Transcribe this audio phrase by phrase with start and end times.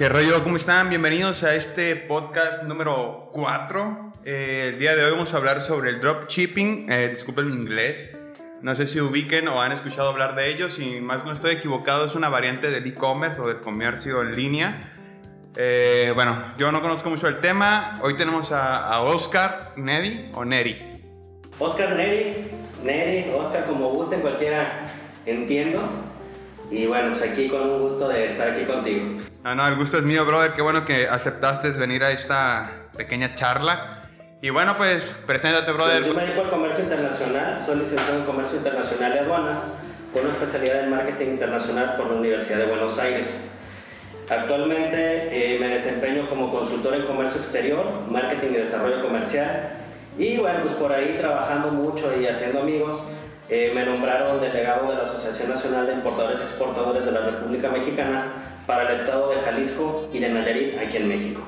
[0.00, 0.42] ¿Qué rollo?
[0.42, 0.88] ¿Cómo están?
[0.88, 4.12] Bienvenidos a este podcast número 4.
[4.24, 6.90] Eh, el día de hoy vamos a hablar sobre el dropshipping.
[6.90, 8.16] Eh, disculpen mi inglés.
[8.62, 10.70] No sé si ubiquen o han escuchado hablar de ello.
[10.70, 14.90] Si más no estoy equivocado, es una variante del e-commerce o del comercio en línea.
[15.54, 18.00] Eh, bueno, yo no conozco mucho el tema.
[18.02, 20.78] Hoy tenemos a, a Oscar Neri o Neri.
[21.58, 22.48] Oscar Neri,
[22.82, 24.94] Neri, Oscar, como gusten, cualquiera
[25.26, 25.86] entiendo.
[26.70, 29.29] Y bueno, pues aquí con un gusto de estar aquí contigo.
[29.42, 30.52] No, no, el gusto es mío, brother.
[30.52, 34.02] Qué bueno que aceptaste venir a esta pequeña charla.
[34.42, 36.04] Y bueno, pues, preséntate, brother.
[36.04, 39.62] Yo me dedico al comercio internacional, soy licenciado en comercio internacional y aduanas,
[40.12, 43.40] con una especialidad en marketing internacional por la Universidad de Buenos Aires.
[44.28, 49.70] Actualmente eh, me desempeño como consultor en comercio exterior, marketing y desarrollo comercial.
[50.18, 53.04] Y bueno, pues por ahí trabajando mucho y haciendo amigos,
[53.48, 57.70] eh, me nombraron delegado de la Asociación Nacional de Importadores y Exportadores de la República
[57.70, 61.40] Mexicana para el estado de Jalisco y de Nayarit, aquí en México.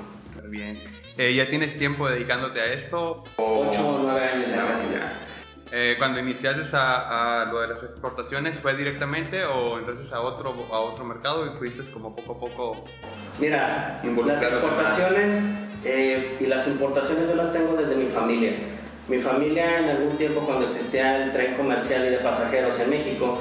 [0.48, 0.78] Bien.
[1.18, 3.24] Eh, ¿Ya tienes tiempo dedicándote a esto?
[3.36, 4.84] Ocho o nueve años ya casi.
[4.92, 5.12] ya.
[5.74, 10.54] Eh, cuando iniciaste a, a lo de las exportaciones, ¿fue directamente o entonces a otro,
[10.70, 12.84] a otro mercado y fuiste como poco a poco?
[13.38, 15.44] Mira, las exportaciones
[15.84, 18.52] eh, y las importaciones yo las tengo desde mi familia.
[19.08, 23.38] Mi familia en algún tiempo cuando existía el tren comercial y de pasajeros en México,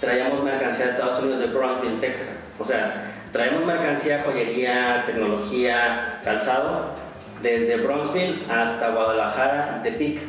[0.00, 2.28] traíamos mercancía de Estados Unidos de Brownsville, Texas.
[2.58, 6.86] O sea, traemos mercancía, joyería, tecnología, calzado,
[7.42, 10.20] desde Brownsville hasta Guadalajara y Tepic.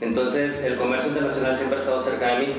[0.00, 2.54] Entonces el comercio internacional siempre ha estado cerca de mí.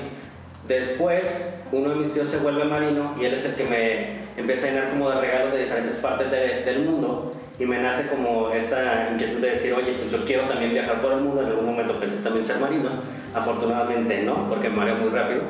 [0.67, 4.67] Después, uno de mis tíos se vuelve marino y él es el que me empieza
[4.67, 8.51] a llenar como de regalos de diferentes partes de- del mundo y me nace como
[8.51, 11.41] esta inquietud de decir, oye, pues yo quiero también viajar por el mundo.
[11.41, 12.89] En algún momento pensé también ser marino,
[13.33, 15.41] afortunadamente no, porque me mareo muy rápido.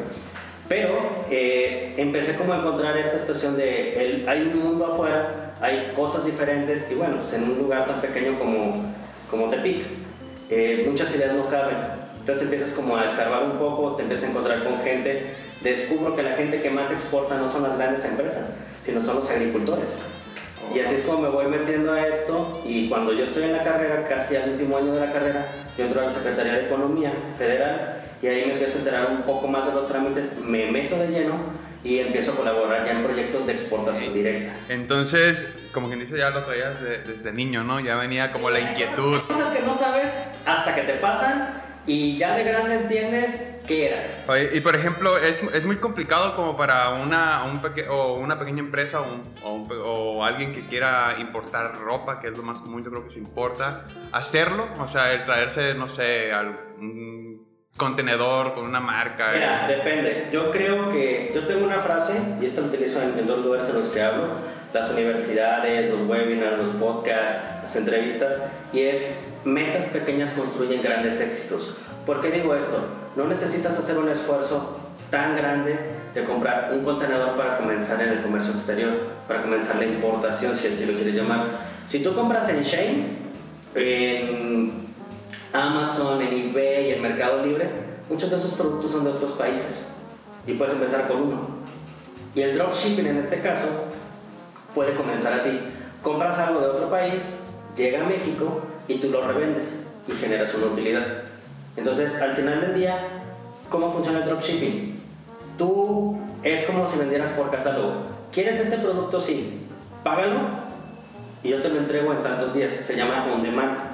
[0.72, 5.92] Pero eh, empecé como a encontrar esta situación de, el, hay un mundo afuera, hay
[5.94, 8.82] cosas diferentes y bueno, pues en un lugar tan pequeño como,
[9.30, 9.84] como Tepic,
[10.50, 11.76] eh, muchas ideas no caben.
[12.18, 16.24] Entonces empiezas como a escarbar un poco, te empiezas a encontrar con gente, descubro que
[16.24, 20.02] la gente que más exporta no son las grandes empresas, sino son los agricultores.
[20.74, 23.64] Y así es como me voy metiendo a esto y cuando yo estoy en la
[23.66, 27.12] carrera, casi al último año de la carrera, yo entro a la Secretaría de Economía
[27.38, 30.96] Federal y ahí me empiezo a enterar un poco más de los trámites, me meto
[30.98, 31.36] de lleno
[31.84, 34.54] y empiezo a colaborar ya en proyectos de exportación directa.
[34.70, 37.80] Entonces, como quien dice, ya lo traías de- desde niño, ¿no?
[37.80, 39.20] Ya venía como la inquietud.
[39.22, 40.12] Cosas que no sabes
[40.46, 41.50] hasta que te pasan
[41.88, 44.44] y ya de grande entiendes qué era.
[44.54, 48.60] Y por ejemplo, es, es muy complicado como para una, un peque- o una pequeña
[48.60, 52.60] empresa o, un- o un o alguien que quiera importar ropa, que es lo más
[52.60, 57.21] común, yo creo que se importa, hacerlo, o sea, el traerse, no sé, al- un
[57.78, 59.32] contenedor con una marca.
[59.34, 60.28] Mira, depende.
[60.32, 63.70] Yo creo que yo tengo una frase, y esta la utilizo en, en dos lugares
[63.70, 64.36] en los que hablo,
[64.74, 71.78] las universidades, los webinars, los podcasts, las entrevistas, y es metas pequeñas construyen grandes éxitos.
[72.06, 72.86] ¿Por qué digo esto?
[73.16, 74.80] No necesitas hacer un esfuerzo
[75.10, 75.78] tan grande
[76.14, 78.92] de comprar un contenedor para comenzar en el comercio exterior,
[79.28, 81.44] para comenzar la importación, si así lo quieres llamar.
[81.86, 83.06] Si tú compras en Shane,
[83.76, 84.91] en
[85.54, 87.70] Amazon, en eBay, en Mercado Libre,
[88.10, 89.90] muchos de esos productos son de otros países
[90.48, 91.40] y puedes empezar con uno.
[92.34, 93.68] Y el dropshipping en este caso
[94.74, 95.60] puede comenzar así.
[96.02, 97.42] Compras algo de otro país,
[97.76, 101.06] llega a México y tú lo revendes y generas una utilidad.
[101.76, 103.08] Entonces, al final del día,
[103.70, 105.00] ¿cómo funciona el dropshipping?
[105.58, 108.04] Tú es como si vendieras por catálogo.
[108.32, 109.20] ¿Quieres este producto?
[109.20, 109.68] Sí.
[110.04, 110.40] Págalo
[111.44, 112.72] y yo te lo entrego en tantos días.
[112.72, 113.91] Se llama on demand.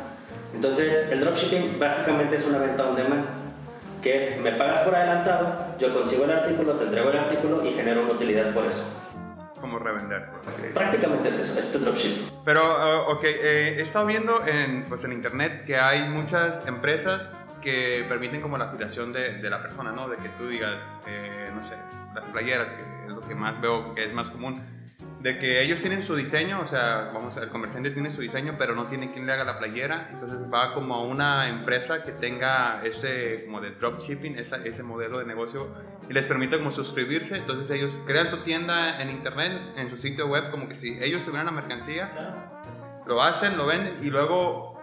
[0.58, 3.28] Entonces, el dropshipping básicamente es una venta on demand,
[4.02, 7.74] que es me pagas por adelantado, yo consigo el artículo, te entrego el artículo y
[7.74, 9.00] genero una utilidad por eso.
[9.62, 10.26] Como revender.
[10.74, 12.32] Prácticamente es eso, es el dropshipping.
[12.44, 17.36] Pero, uh, ok, eh, he estado viendo en, pues, en internet que hay muchas empresas
[17.62, 20.10] que permiten como la afiliación de, de la persona, ¿no?
[20.10, 21.76] De que tú digas, eh, no sé,
[22.16, 24.60] las playeras, que es lo que más veo que es más común,
[25.28, 28.76] de que ellos tienen su diseño, o sea, vamos, el comerciante tiene su diseño, pero
[28.76, 32.82] no tiene quien le haga la playera, entonces va como a una empresa que tenga
[32.84, 35.68] ese, como de dropshipping, esa, ese modelo de negocio,
[36.10, 40.28] y les permite como suscribirse, entonces ellos crean su tienda en internet, en su sitio
[40.28, 42.10] web, como que si ellos tuvieran la mercancía,
[43.06, 44.82] lo hacen, lo venden y luego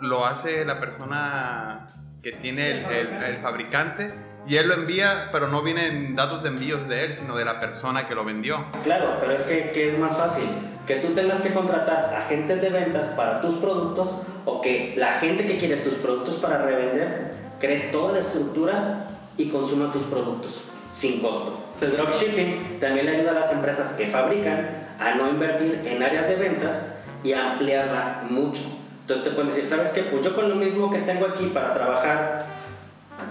[0.00, 1.86] lo hace la persona
[2.22, 4.12] que tiene el, el- el fabricante
[4.46, 7.60] y él lo envía, pero no vienen datos de envíos de él, sino de la
[7.60, 8.64] persona que lo vendió.
[8.84, 10.44] Claro, pero es que, es más fácil
[10.86, 14.08] que tú tengas que contratar agentes de ventas para tus productos
[14.44, 19.48] o que la gente que quiere tus productos para revender cree toda la estructura y
[19.48, 21.58] consuma tus productos sin costo.
[21.80, 26.28] El dropshipping también le ayuda a las empresas que fabrican a no invertir en áreas
[26.28, 28.62] de ventas y a ampliarla mucho.
[29.00, 30.02] Entonces te pueden decir, ¿sabes qué?
[30.02, 32.46] Pues yo con lo mismo que tengo aquí para trabajar,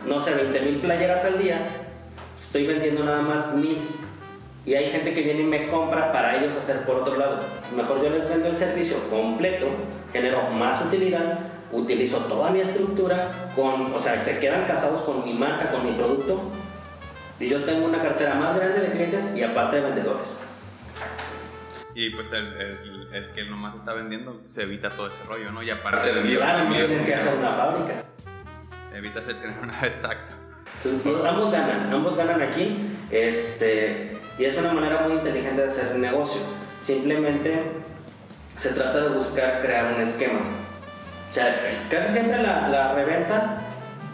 [0.06, 1.68] no sé, 20 mil playeras al día,
[2.40, 3.78] estoy vendiendo nada más mil.
[4.66, 7.40] Y hay gente que viene y me compra para ellos hacer por otro lado.
[7.76, 9.68] Mejor yo les vendo el servicio completo,
[10.12, 11.40] genero más utilidad,
[11.72, 15.92] utilizo toda mi estructura, con, o sea, se quedan casados con mi marca, con mi
[15.92, 16.52] producto,
[17.40, 20.40] y yo tengo una cartera más grande de clientes y aparte de vendedores.
[21.94, 25.62] Y pues el, el, el que nomás está vendiendo se evita todo ese rollo, ¿no?
[25.62, 28.04] Y aparte de Claro, no tienes que hacer una fábrica.
[28.96, 30.34] Evitas el tener una exacta.
[30.84, 32.90] Entonces, ambos ganan, ambos ganan aquí.
[33.12, 36.42] Este, y es una manera muy inteligente de hacer negocio.
[36.80, 37.64] Simplemente
[38.56, 40.40] se trata de buscar crear un esquema.
[41.30, 41.60] O sea,
[41.90, 43.62] casi siempre la, la reventa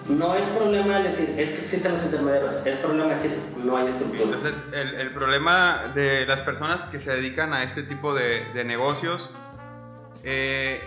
[0.09, 3.31] no es problema decir, es que existen los intermediarios, es problema decir,
[3.63, 4.23] no hay estructura.
[4.23, 8.63] Entonces, el, el problema de las personas que se dedican a este tipo de, de
[8.63, 9.29] negocios,
[10.23, 10.81] eh,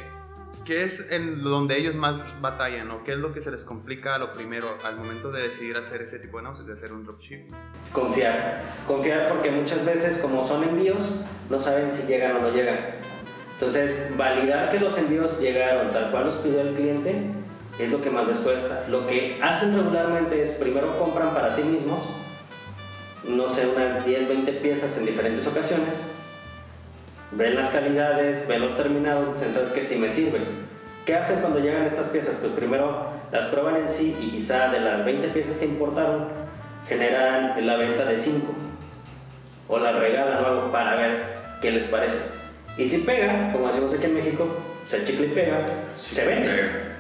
[0.65, 4.15] ¿qué es en donde ellos más batallan o qué es lo que se les complica
[4.15, 7.05] a lo primero al momento de decidir hacer ese tipo de negocios, de hacer un
[7.05, 7.51] dropship?
[7.93, 11.21] Confiar, confiar porque muchas veces como son envíos,
[11.51, 12.79] no saben si llegan o no llegan.
[13.53, 17.31] Entonces, validar que los envíos llegaron tal cual los pidió el cliente
[17.79, 18.87] es lo que más les cuesta.
[18.89, 22.09] Lo que hacen regularmente es primero compran para sí mismos,
[23.25, 26.01] no sé, unas 10, 20 piezas en diferentes ocasiones,
[27.37, 29.83] ven las calidades, ven los terminados, dicen, ¿sabes qué?
[29.83, 30.43] Si me sirven.
[31.05, 32.37] ¿Qué hacen cuando llegan estas piezas?
[32.37, 36.29] Pues primero las prueban en sí y quizá de las 20 piezas que importaron
[36.89, 38.55] generan la venta de 5
[39.69, 41.25] o las regalan o algo para ver
[41.61, 42.33] qué les parece.
[42.77, 44.49] Y si pega, como hacemos aquí en México,
[44.87, 45.61] se chicle y pega,
[45.97, 46.95] se vende.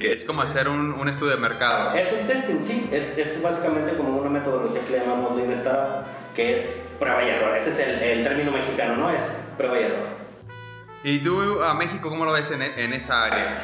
[0.00, 1.94] Es como hacer un, un, estudio de mercado.
[1.94, 2.88] Es un testing, sí.
[2.90, 6.04] Es, esto es básicamente como una metodología que le llamamos Lean Startup,
[6.34, 7.56] que es prueba y error.
[7.56, 9.10] Ese es el, el, término mexicano, ¿no?
[9.10, 10.08] Es error.
[11.02, 13.58] ¿Y tú a México cómo lo ves en, en esa área?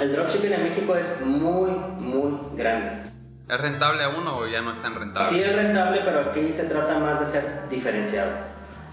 [0.00, 3.10] El dropshipping en México es muy, muy grande.
[3.48, 5.28] ¿Es rentable aún o ya no es tan rentable?
[5.28, 8.30] Sí es rentable, pero aquí se trata más de ser diferenciado.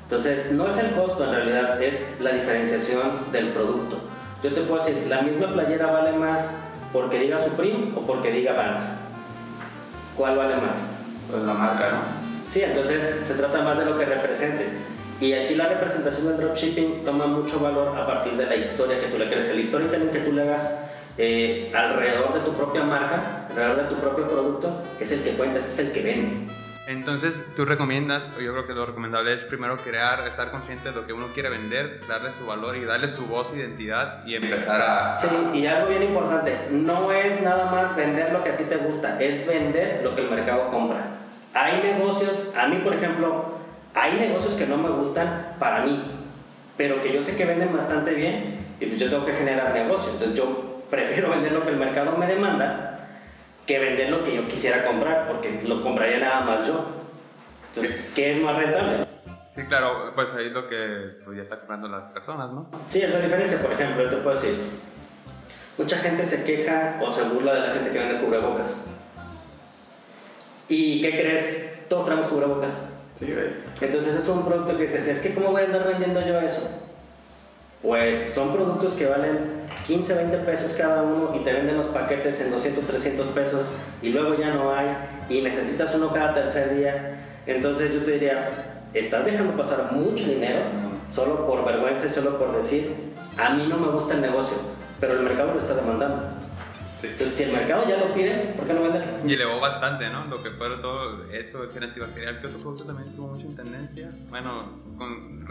[0.04, 4.02] Entonces, no es el costo en realidad, es la diferenciación del producto.
[4.44, 6.52] Yo te puedo decir, la misma playera vale más
[6.92, 8.90] porque diga Supreme o porque diga Vans.
[10.18, 10.84] ¿Cuál vale más?
[11.30, 11.98] Pues la marca, ¿no?
[12.48, 14.68] Sí, entonces se trata más de lo que represente.
[15.22, 19.08] Y aquí la representación del dropshipping toma mucho valor a partir de la historia que
[19.08, 19.50] tú le crees.
[19.50, 20.80] El storytelling que tú le hagas
[21.18, 25.60] eh, alrededor de tu propia marca, alrededor de tu propio producto, es el que cuenta,
[25.60, 26.54] es el que vende.
[26.88, 31.06] Entonces, tú recomiendas, yo creo que lo recomendable es primero crear, estar consciente de lo
[31.06, 35.18] que uno quiere vender, darle su valor y darle su voz, identidad y empezar a...
[35.18, 38.78] Sí, y algo bien importante, no es nada más vender lo que a ti te
[38.78, 41.06] gusta, es vender lo que el mercado compra.
[41.54, 43.59] Hay negocios, a mí por ejemplo,
[43.94, 46.04] hay negocios que no me gustan para mí,
[46.78, 50.12] pero que yo sé que venden bastante bien y pues yo tengo que generar negocio.
[50.12, 52.90] Entonces yo prefiero vender lo que el mercado me demanda
[53.70, 56.88] que vender lo que yo quisiera comprar, porque lo compraría nada más yo.
[57.68, 59.06] Entonces, ¿qué es más rentable?
[59.46, 62.68] Sí, claro, pues ahí es lo que pues, ya está comprando las personas, ¿no?
[62.88, 63.62] Sí, es la diferencia.
[63.62, 64.58] Por ejemplo, yo te puedo decir,
[65.78, 68.88] mucha gente se queja o se burla de la gente que vende cubrebocas.
[70.68, 71.86] ¿Y qué crees?
[71.88, 72.89] Todos traemos cubrebocas.
[73.22, 76.82] Entonces es un producto que dices, es que ¿cómo voy a andar vendiendo yo eso?
[77.82, 82.40] Pues son productos que valen 15, 20 pesos cada uno y te venden los paquetes
[82.42, 83.68] en 200, 300 pesos
[84.02, 84.88] y luego ya no hay
[85.30, 87.42] y necesitas uno cada tercer día.
[87.46, 88.50] Entonces yo te diría,
[88.94, 90.62] estás dejando pasar mucho dinero
[91.14, 92.94] solo por vergüenza y solo por decir,
[93.38, 94.58] a mí no me gusta el negocio,
[95.00, 96.39] pero el mercado lo está demandando.
[97.02, 97.08] Sí.
[97.08, 99.28] Entonces, si el mercado ya lo pide, ¿por qué no venderlo?
[99.28, 100.26] Y elevó bastante, ¿no?
[100.26, 103.56] Lo que fue todo eso, el gel antibacterial, que otro producto también estuvo mucho en
[103.56, 104.10] tendencia.
[104.30, 105.46] Bueno, con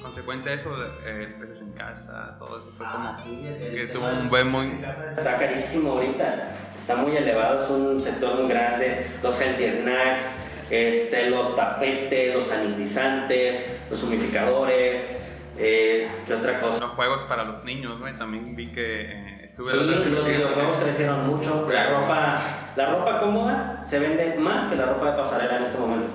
[0.00, 0.70] consecuente eso,
[1.04, 4.28] eh, peces en casa, todo eso fue ah, como sí, el, que el tuvo un
[4.28, 4.66] buen muy...
[5.08, 11.30] Está carísimo ahorita, está muy elevado, es un sector muy grande, los healthy snacks, este,
[11.30, 15.16] los tapetes, los sanitizantes, los humidificadores,
[15.58, 16.80] eh, ¿qué otra cosa?
[16.80, 18.12] Los juegos para los niños, ¿no?
[18.14, 19.72] También vi que eh, estuve...
[19.72, 22.40] Sí, los videojuegos crecieron mucho, la ropa,
[22.76, 26.08] la ropa cómoda se vende más que la ropa de pasarela en este momento.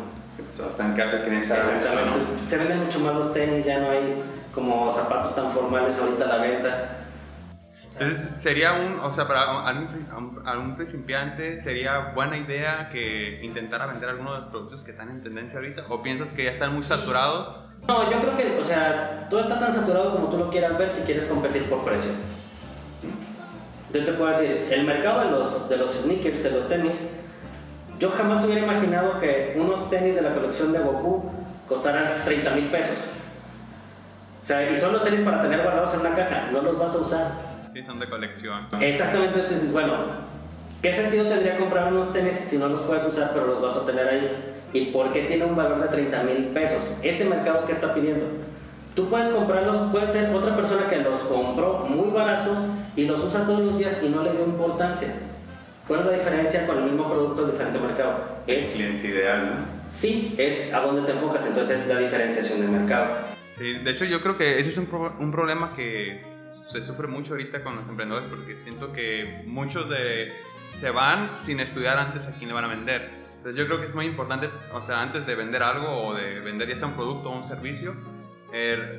[0.59, 2.19] O están en casa, quieren estar Exactamente.
[2.19, 2.47] ¿no?
[2.47, 4.21] Se venden mucho más los tenis, ya no hay
[4.53, 6.97] como zapatos tan formales ahorita a la venta.
[7.83, 14.09] Entonces, sería un, o sea, para algún, algún principiante, ¿sería buena idea que intentara vender
[14.09, 15.85] algunos de los productos que están en tendencia ahorita?
[15.89, 16.87] ¿O piensas que ya están muy sí.
[16.87, 17.53] saturados?
[17.87, 20.89] No, yo creo que, o sea, todo está tan saturado como tú lo quieras ver
[20.89, 22.11] si quieres competir por precio.
[23.93, 27.09] Yo te puedo decir, el mercado de los, de los sneakers, de los tenis,
[27.99, 31.29] Yo jamás hubiera imaginado que unos tenis de la colección de Goku
[31.67, 33.09] costaran 30 mil pesos.
[34.41, 36.95] O sea, y son los tenis para tener guardados en una caja, no los vas
[36.95, 37.31] a usar.
[37.73, 38.67] Sí, son de colección.
[38.79, 39.93] Exactamente, este es, bueno,
[40.81, 43.85] ¿qué sentido tendría comprar unos tenis si no los puedes usar pero los vas a
[43.85, 44.31] tener ahí?
[44.73, 46.97] ¿Y por qué tiene un valor de 30 mil pesos?
[47.03, 48.25] Ese mercado que está pidiendo.
[48.95, 52.57] Tú puedes comprarlos, puede ser otra persona que los compró muy baratos
[52.95, 55.13] y los usa todos los días y no le dio importancia.
[55.87, 58.41] ¿Cuál es la diferencia con el mismo producto en diferente mercado?
[58.47, 59.81] Es cliente ideal, ¿no?
[59.87, 63.17] Sí, es a dónde te enfocas, entonces es la diferenciación del mercado.
[63.51, 64.87] Sí, de hecho yo creo que ese es un,
[65.19, 66.23] un problema que
[66.69, 70.33] se sufre mucho ahorita con los emprendedores porque siento que muchos de
[70.79, 73.09] se van sin estudiar antes a quién le van a vender.
[73.37, 76.39] Entonces yo creo que es muy importante, o sea, antes de vender algo o de
[76.41, 77.95] vender ya sea un producto o un servicio,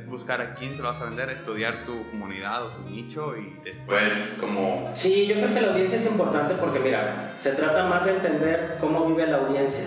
[0.06, 3.60] buscar a quién se lo vas a vender, estudiar tu comunidad o tu nicho y
[3.64, 4.90] después como...
[4.94, 8.76] Sí, yo creo que la audiencia es importante porque mira, se trata más de entender
[8.80, 9.84] cómo vive la audiencia.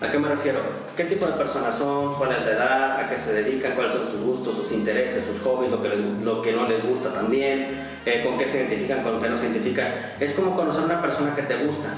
[0.00, 0.60] ¿A qué me refiero?
[0.96, 2.14] ¿Qué tipo de personas son?
[2.14, 3.00] ¿Cuál es la edad?
[3.00, 3.72] ¿A qué se dedican?
[3.72, 5.70] ¿Cuáles son sus gustos, sus intereses, sus hobbies?
[5.70, 5.88] Lo que,
[6.22, 7.86] lo que no les gusta también.
[8.04, 9.02] Eh, ¿Con qué se identifican?
[9.02, 9.88] ¿Con qué no se identifican?
[10.20, 11.88] Es como conocer a una persona que te gusta.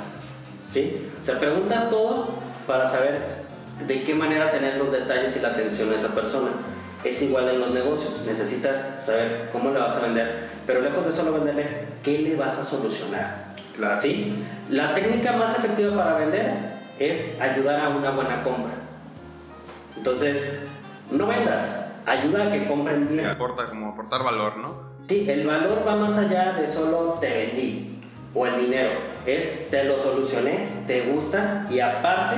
[0.70, 1.08] ¿Sí?
[1.20, 2.28] O sea, preguntas todo
[2.66, 3.46] para saber
[3.86, 6.50] de qué manera tener los detalles y la atención a esa persona.
[7.04, 11.12] Es igual en los negocios, necesitas saber cómo le vas a vender, pero lejos de
[11.12, 13.54] solo venderles, ¿qué le vas a solucionar?
[13.76, 14.00] Claro.
[14.00, 14.44] ¿Sí?
[14.70, 16.54] La técnica más efectiva para vender
[16.98, 18.72] es ayudar a una buena compra.
[19.96, 20.60] Entonces,
[21.10, 23.26] no vendas, ayuda a que compren bien.
[23.26, 24.96] aporta, como aportar valor, ¿no?
[25.00, 28.00] Sí, el valor va más allá de solo te vendí
[28.34, 28.90] o el dinero.
[29.26, 32.36] Es te lo solucioné, te gusta y aparte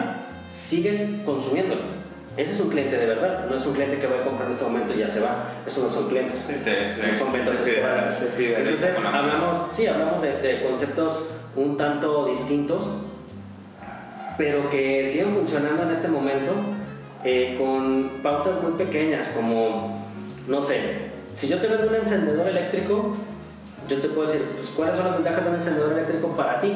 [0.48, 1.97] sigues consumiéndolo.
[2.38, 4.52] Ese es un cliente de verdad, no es un cliente que va a comprar en
[4.52, 5.54] este momento y ya se va.
[5.66, 12.26] Eso no son clientes, no son ventas Entonces, hablamos, sí, hablamos de, conceptos un tanto
[12.26, 12.92] distintos,
[14.38, 16.52] pero que siguen funcionando en este momento
[17.24, 20.06] eh, con pautas muy pequeñas, como,
[20.46, 23.16] no sé, si yo te vendo un encendedor eléctrico,
[23.88, 26.72] yo te puedo decir, pues, ¿cuáles son las ventajas de un encendedor eléctrico para ti?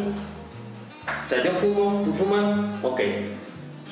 [1.24, 2.46] O sea, yo fumo, tú fumas,
[2.82, 3.00] ok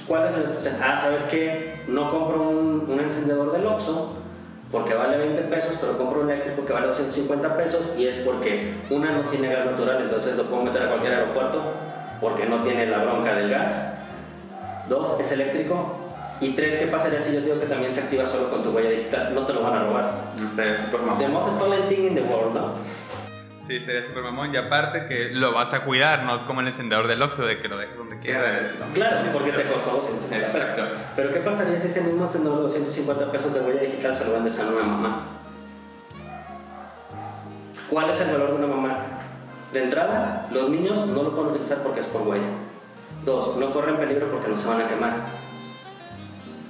[0.06, 0.72] ¿Cuál es el?
[0.82, 1.80] Ah, ¿sabes qué?
[1.88, 4.14] No compro un, encendedor del Oxxo
[4.70, 8.74] porque vale 20 pesos, pero compro un eléctrico que vale 250 pesos y es porque
[8.88, 11.60] una no tiene gas natural, entonces lo puedo meter a cualquier aeropuerto
[12.20, 13.94] porque no tiene la bronca del gas.
[14.88, 15.96] Dos, es eléctrico.
[16.40, 18.90] Y tres, ¿qué pasaría si yo digo que también se activa solo con tu huella
[18.90, 19.34] digital?
[19.34, 20.32] No te lo van a robar.
[21.18, 22.72] The most stolen thing in the world, ¿no?
[23.70, 24.52] Sí, sería súper mamón.
[24.52, 27.60] Y aparte que lo vas a cuidar, no es como el encendedor del Oxxo de
[27.60, 28.72] que lo dejes donde quiera.
[28.92, 30.88] Claro, porque te costó 250 pesos.
[31.14, 34.32] Pero ¿qué pasaría si ese mismo encendedor de 250 pesos de huella digital se lo
[34.32, 35.20] vendes a una mamá?
[37.88, 38.98] ¿Cuál es el valor de una mamá?
[39.72, 42.48] De entrada, los niños no lo pueden utilizar porque es por huella.
[43.24, 45.12] Dos, no corren peligro porque no se van a quemar.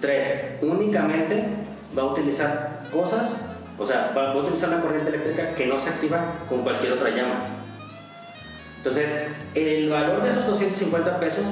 [0.02, 1.49] Tres, únicamente
[1.97, 3.50] va a utilizar cosas
[3.81, 7.09] o sea, va a utilizar una corriente eléctrica que no se activa con cualquier otra
[7.09, 7.47] llama.
[8.77, 11.47] Entonces, el valor de esos 250 pesos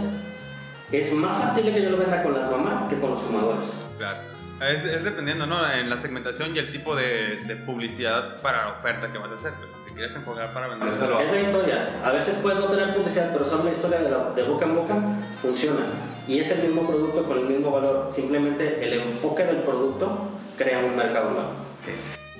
[0.93, 3.73] es más factible que yo lo venda con las mamás que con los fumadores.
[3.97, 4.19] Claro.
[4.61, 5.71] Es, es, dependiendo, ¿no?
[5.71, 9.35] En la segmentación y el tipo de, de, publicidad para la oferta que vas a
[9.37, 9.53] hacer.
[9.55, 10.89] Pues si quieres enfocar para vender.
[10.89, 12.03] Es la historia.
[12.05, 14.95] A veces puedes no tener publicidad, pero son la historia de, de, boca en boca,
[15.41, 15.81] funciona.
[16.27, 18.07] Y es el mismo producto con el mismo valor.
[18.07, 21.69] Simplemente el enfoque del producto crea un mercado nuevo.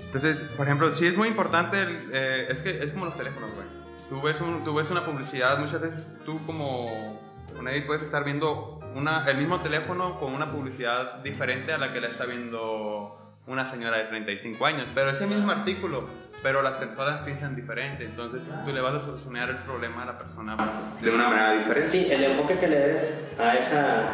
[0.09, 1.77] Entonces, por ejemplo, sí es muy importante,
[2.13, 3.67] eh, es que es como los teléfonos, güey.
[4.09, 7.21] Tú ves, tú ves una publicidad, muchas veces tú como
[7.63, 12.01] nadie puedes estar viendo una, el mismo teléfono con una publicidad diferente a la que
[12.01, 16.09] la está viendo una señora de 35 años, pero ese mismo artículo,
[16.43, 20.17] pero las personas piensan diferente, entonces tú le vas a solucionar el problema a la
[20.17, 20.57] persona
[21.03, 21.89] de una manera diferente.
[21.89, 24.05] Sí, el enfoque que le des a esa...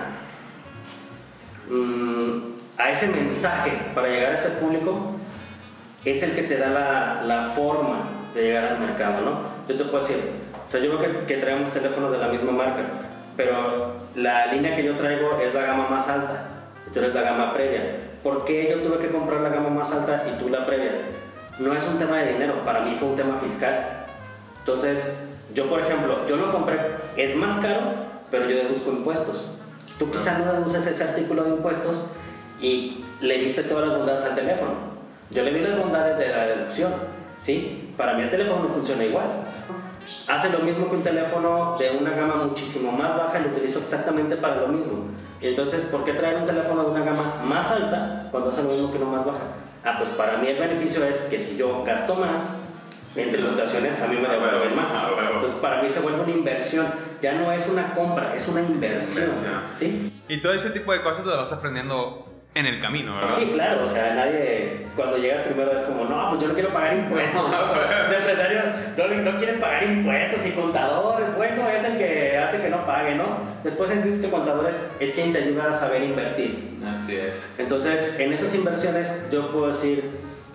[1.70, 5.14] Mm, a ese mensaje para llegar a ese público
[6.04, 9.40] es el que te da la, la, forma de llegar al mercado, ¿no?
[9.68, 10.23] Yo te puedo decir,
[10.66, 12.82] o sea, yo creo que, que, traemos teléfonos de la misma marca,
[13.37, 16.46] pero la línea que yo traigo es la gama más alta,
[16.94, 17.82] eres la gama previa.
[18.23, 20.92] ¿Por qué yo tuve que comprar la gama más alta y tú la previa?
[21.58, 24.06] No es un tema de dinero, para mí fue un tema fiscal.
[24.58, 25.14] Entonces,
[25.54, 26.76] yo por ejemplo, yo lo compré,
[27.16, 27.80] es más caro,
[28.30, 29.50] pero yo deduzco impuestos.
[29.99, 32.06] Tú quizás no deduces ese artículo de impuestos
[32.61, 34.93] y le diste todas las bondades al teléfono
[35.31, 36.93] yo le vi las bondades de la deducción,
[37.38, 37.95] ¿sí?
[37.97, 39.26] Para mí el teléfono no funciona igual.
[40.28, 43.78] Hace lo mismo que un teléfono de una gama muchísimo más baja y lo utilizo
[43.78, 45.09] exactamente para lo mismo.
[45.40, 48.90] Entonces, ¿por qué traer un teléfono de una gama más alta cuando hace lo mismo
[48.90, 49.40] que uno más baja?
[49.85, 52.61] Ah, pues para mí el beneficio es que si yo gasto más
[53.16, 54.93] en tributaciones, a mí me devuelven más.
[55.33, 56.87] Entonces, para mí se vuelve una inversión.
[57.21, 59.28] ya no es una compra, es una inversión.
[59.28, 59.62] Inversión.
[59.73, 60.23] ¿Sí?
[60.28, 63.34] Y todo ese tipo de cosas lo vas aprendiendo en el camino, ¿verdad?
[63.37, 66.73] Sí, claro, o sea, nadie, cuando llegas primero es como, no, pues yo no quiero
[66.73, 68.16] pagar impuestos, ¿no?
[68.16, 68.61] Empresario,
[68.96, 73.16] no, no quieres pagar impuestos y contador, bueno, es el que hace que no pague,
[73.16, 73.38] ¿no?
[73.64, 76.78] Después entiendes que el contador es, es quien te ayuda a saber invertir.
[76.87, 77.44] Así es.
[77.58, 80.11] Entonces, en esas inversiones, yo puedo decir,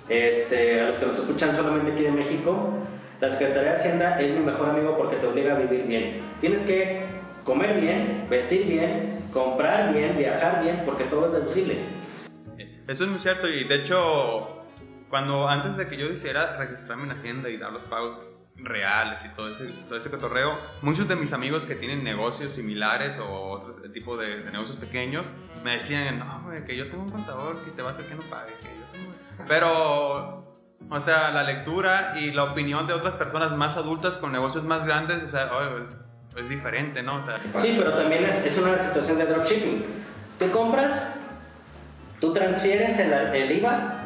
[0.08, 2.78] este, a los que nos escuchan solamente aquí de México,
[3.20, 6.22] la Secretaría de Hacienda es mi mejor amigo porque te obliga a vivir bien.
[6.40, 7.04] Tienes que
[7.44, 11.78] comer bien, vestir bien, comprar bien, viajar bien, porque todo es deducible.
[12.88, 14.66] Eso es muy cierto y de hecho,
[15.10, 18.20] cuando antes de que yo hiciera registrarme en Hacienda y dar los pagos
[18.56, 23.18] reales y todo ese, todo ese cotorreo, muchos de mis amigos que tienen negocios similares
[23.20, 25.26] o otro tipo de, de negocios pequeños
[25.64, 28.16] me decían, no, güey, que yo tengo un contador que te va a hacer que
[28.16, 29.14] no pague, que yo tengo...
[29.48, 30.54] Pero,
[30.90, 34.86] o sea, la lectura y la opinión de otras personas más adultas con negocios más
[34.86, 35.86] grandes, o sea, oye,
[36.38, 37.16] es diferente, ¿no?
[37.18, 39.84] O sea, Sí, pero también es, es una situación de dropshipping.
[40.38, 41.16] Tú compras,
[42.20, 44.00] tú transfieres el, el IVA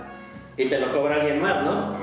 [0.58, 1.98] y te lo cobra alguien más, ¿no?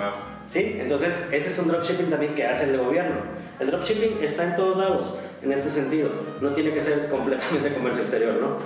[0.46, 0.76] ¿Sí?
[0.80, 3.16] Entonces, ese es un dropshipping también que hace el gobierno.
[3.58, 6.10] El dropshipping está en todos lados, en este sentido.
[6.40, 8.58] No tiene que ser completamente comercio exterior, ¿no?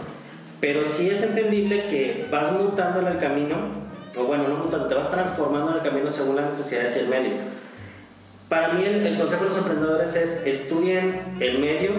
[0.60, 3.56] Pero sí es entendible que vas mutando en el camino,
[4.16, 7.08] o bueno, no mutando, te vas transformando en el camino según las necesidades y el
[7.08, 7.32] medio.
[8.54, 11.90] Para mí, el, el consejo de los emprendedores es estudien el medio,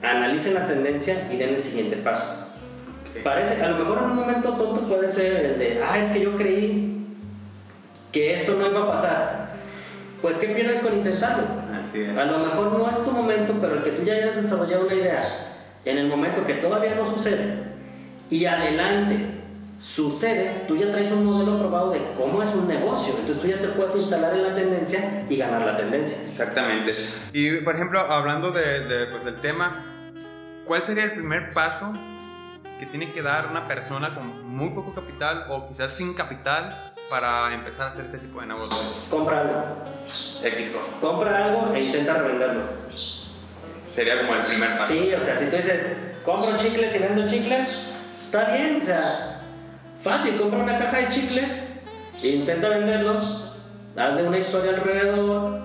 [0.00, 2.52] analicen la tendencia y den el siguiente paso.
[3.24, 6.20] Parece, a lo mejor en un momento tonto puede ser el de, ah, es que
[6.20, 7.04] yo creí
[8.12, 9.48] que esto no iba a pasar.
[10.22, 11.42] Pues, ¿qué pierdes con intentarlo?
[11.80, 12.16] así es.
[12.16, 14.94] A lo mejor no es tu momento, pero el que tú ya hayas desarrollado una
[14.94, 17.54] idea en el momento que todavía no sucede
[18.30, 19.16] y adelante
[19.78, 23.14] sucede, tú ya traes un modelo probado de cómo es un negocio.
[23.18, 26.22] Entonces tú ya te puedes instalar en la tendencia y ganar la tendencia.
[26.22, 26.92] Exactamente.
[27.32, 29.84] Y por ejemplo, hablando de, de, pues, del tema,
[30.64, 31.92] ¿cuál sería el primer paso
[32.78, 37.52] que tiene que dar una persona con muy poco capital o quizás sin capital para
[37.54, 39.06] empezar a hacer este tipo de negocios?
[39.08, 39.84] Compra algo.
[40.42, 40.90] X cosa.
[41.00, 42.64] Compra algo e intenta revenderlo.
[43.86, 44.92] Sería como el primer paso.
[44.92, 45.80] Sí, o sea, si tú dices,
[46.24, 49.37] compro chicles y vendo chicles, está bien, o sea,
[49.98, 51.78] fácil, compra una caja de chicles,
[52.22, 53.54] intenta venderlos,
[53.96, 55.60] hazle una historia alrededor,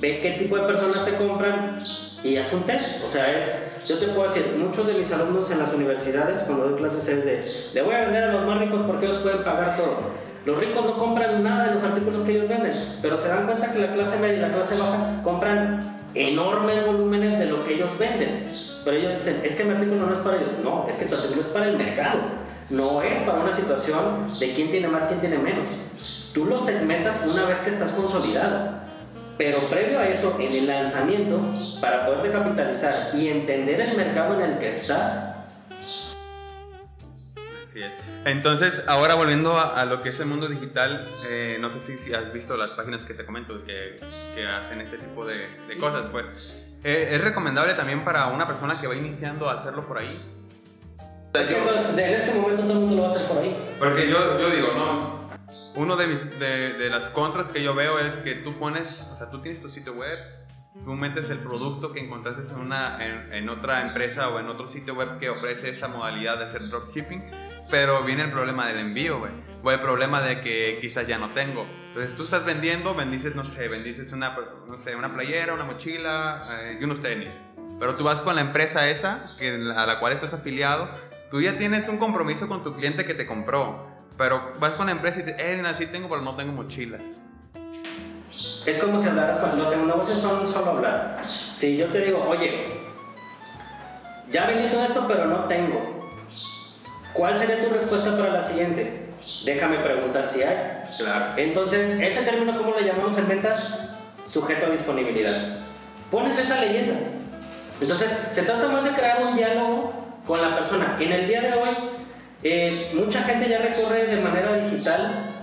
[0.00, 1.76] ve qué tipo de personas te compran
[2.22, 3.04] y haz un test.
[3.04, 6.68] O sea, es, yo te puedo decir, muchos de mis alumnos en las universidades, cuando
[6.68, 9.44] doy clases, es de, le voy a vender a los más ricos porque ellos pueden
[9.44, 10.26] pagar todo.
[10.44, 13.72] Los ricos no compran nada de los artículos que ellos venden, pero se dan cuenta
[13.72, 17.96] que la clase media y la clase baja compran enormes volúmenes de lo que ellos
[17.98, 18.44] venden.
[18.84, 20.52] Pero ellos dicen, es que mi artículo no es para ellos.
[20.62, 22.20] No, es que tu artículo es para el mercado.
[22.70, 25.70] No es para una situación de quién tiene más, quién tiene menos.
[26.32, 28.86] Tú lo segmentas una vez que estás consolidado.
[29.38, 31.40] Pero previo a eso, en el lanzamiento,
[31.80, 35.35] para poderte capitalizar y entender el mercado en el que estás,
[37.76, 37.94] Así es.
[38.24, 41.98] Entonces, ahora volviendo a, a lo que es el mundo digital, eh, no sé si,
[41.98, 43.96] si has visto las páginas que te comento que,
[44.34, 46.54] que hacen este tipo de, de cosas, pues.
[46.84, 50.32] eh, es recomendable también para una persona que va iniciando a hacerlo por ahí.
[51.34, 53.56] en este momento todo el mundo lo va a hacer por ahí.
[53.78, 55.26] Porque yo, yo digo, no.
[55.74, 59.16] Uno de, mis, de, de las contras que yo veo es que tú pones, o
[59.16, 60.18] sea, tú tienes tu sitio web,
[60.84, 64.66] tú metes el producto que encontraste en, una, en, en otra empresa o en otro
[64.66, 67.22] sitio web que ofrece esa modalidad de hacer dropshipping,
[67.70, 69.32] pero viene el problema del envío, güey.
[69.62, 71.66] O el problema de que quizás ya no tengo.
[71.88, 74.36] Entonces tú estás vendiendo, bendices, no sé, bendices una,
[74.68, 77.36] no sé, una playera, una mochila eh, y unos tenis.
[77.78, 80.88] Pero tú vas con la empresa esa, que, a la cual estás afiliado,
[81.30, 83.88] tú ya tienes un compromiso con tu cliente que te compró.
[84.16, 87.18] Pero vas con la empresa y te eh, mira, sí tengo, pero no tengo mochilas.
[88.64, 91.18] Es como si hablaras con los negocios son solo hablar.
[91.22, 92.80] Si yo te digo, oye,
[94.30, 95.95] ya vendí todo esto, pero no tengo.
[97.16, 99.06] ¿Cuál sería tu respuesta para la siguiente?
[99.44, 100.80] Déjame preguntar si hay.
[100.98, 101.32] Claro.
[101.36, 103.80] Entonces, ese término, ¿cómo lo llamamos en ventas?
[104.26, 105.60] Sujeto a disponibilidad.
[106.10, 106.98] Pones esa leyenda.
[107.80, 109.92] Entonces, se trata más de crear un diálogo
[110.26, 110.96] con la persona.
[111.00, 111.68] En el día de hoy,
[112.42, 115.36] eh, mucha gente ya recorre de manera digital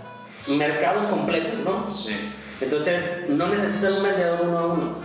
[0.50, 1.90] mercados completos, ¿no?
[1.90, 2.32] Sí.
[2.62, 4.96] Entonces, no necesitas un vendedor uno a uno.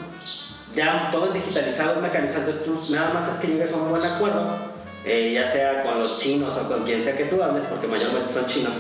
[0.75, 2.41] Ya todo es digitalizado, es mecanizado.
[2.41, 4.59] Entonces, tú nada más es que llegues a un buen acuerdo,
[5.05, 8.29] eh, ya sea con los chinos o con quien sea que tú hables, porque mayormente
[8.29, 8.75] son chinos.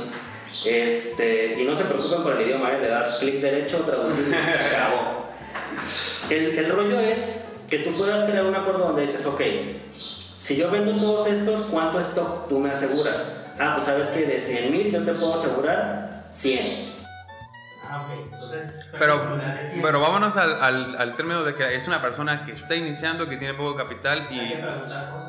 [0.64, 2.80] Este, y no se preocupen por el idioma, ¿eh?
[2.80, 5.28] le das clic derecho, traducir y se acabó.
[6.30, 9.40] El, el rollo es que tú puedas crear un acuerdo donde dices, ok,
[10.38, 13.16] si yo vendo todos estos, ¿cuánto stock tú me aseguras?
[13.58, 16.94] Ah, pues sabes que de 100 mil yo te puedo asegurar 100.
[17.90, 18.32] Ah, ok.
[18.32, 19.38] Entonces, pero,
[19.82, 23.36] pero vámonos al, al, al, término de que es una persona que está iniciando, que
[23.36, 24.38] tiene poco capital y...
[24.38, 25.27] Hay que preguntar cosas.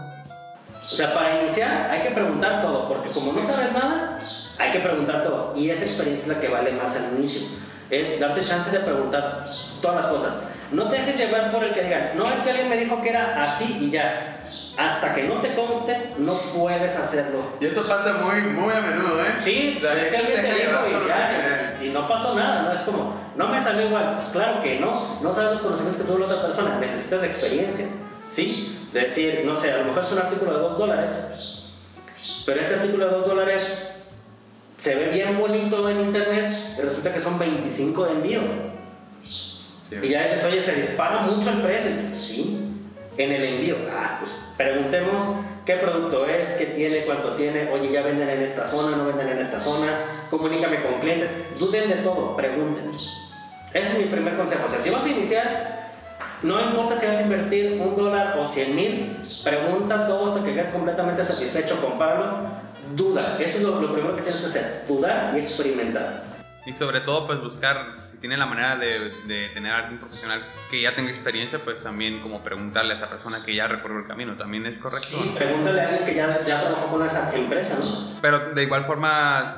[0.80, 4.18] O sea, para iniciar hay que preguntar todo, porque como no sabes nada,
[4.58, 5.54] hay que preguntar todo.
[5.56, 7.48] Y esa experiencia es la que vale más al inicio.
[7.90, 9.44] Es darte chance de preguntar
[9.82, 10.44] todas las cosas.
[10.72, 13.10] No te dejes llevar por el que digan, no es que alguien me dijo que
[13.10, 14.40] era así y ya.
[14.78, 17.40] Hasta que no te conste, no puedes hacerlo.
[17.60, 19.34] Y esto pasa muy, muy a menudo, ¿eh?
[19.44, 21.80] Sí, es que alguien te dijo y ya.
[21.84, 22.72] Y no pasó nada, ¿no?
[22.72, 24.16] Es como, no me salió igual.
[24.16, 25.20] Pues claro que no.
[25.22, 26.78] No sabes los conocimientos que tuvo la otra persona.
[26.80, 27.88] Necesitas de experiencia.
[28.30, 28.79] ¿Sí?
[28.94, 31.64] De decir, no sé, a lo mejor es un artículo de 2 dólares.
[32.46, 33.90] Pero este artículo de 2 dólares
[34.78, 38.42] se ve bien bonito en internet y resulta que son 25 de envío.
[40.02, 41.92] Y ya dices, oye, se dispara mucho el precio.
[42.12, 42.60] Sí,
[43.18, 43.76] en el envío.
[43.92, 45.20] Ah, pues preguntemos
[45.66, 47.72] qué producto es, qué tiene, cuánto tiene.
[47.72, 50.28] Oye, ya venden en esta zona, no venden en esta zona.
[50.30, 51.32] Comunícame con clientes.
[51.60, 52.88] Duden de todo, pregunten.
[53.74, 54.66] Ese es mi primer consejo.
[54.66, 55.79] O sea, si vas a iniciar,
[56.42, 60.54] no importa si vas a invertir un dólar o 100 mil, pregunta todo hasta que
[60.54, 62.48] quedes completamente satisfecho, compáralo.
[62.96, 66.24] Duda, eso es lo, lo primero que tienes que hacer, dudar y experimentar.
[66.66, 70.44] Y sobre todo, pues buscar, si tiene la manera de, de, tener a alguien profesional
[70.70, 74.08] que ya tenga experiencia, pues también como preguntarle a esa persona que ya recorrió el
[74.08, 75.08] camino, también es correcto.
[75.10, 78.20] Sí, pregúntale a alguien que ya, ya trabajó con esa empresa, ¿no?
[78.22, 79.56] Pero de igual forma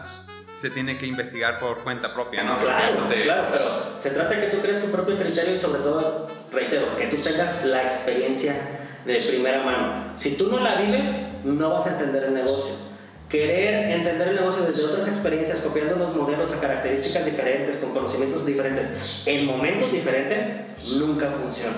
[0.54, 2.58] se tiene que investigar por cuenta propia, ¿no?
[2.60, 6.28] Claro, claro, pero se trata de que tú crees tu propio criterio y sobre todo,
[6.52, 8.56] reitero, que tú tengas la experiencia
[9.06, 10.14] de primera mano.
[10.16, 12.92] Si tú no la vives, no vas a entender el negocio
[13.32, 18.46] querer entender el negocio desde otras experiencias, copiando los modelos a características diferentes, con conocimientos
[18.46, 20.46] diferentes, en momentos diferentes,
[21.00, 21.78] nunca funciona.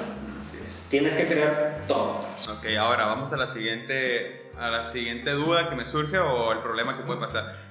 [0.90, 2.20] Tienes que crear todo.
[2.20, 6.60] Ok, ahora vamos a la siguiente, a la siguiente duda que me surge o el
[6.60, 7.62] problema que puede pasar.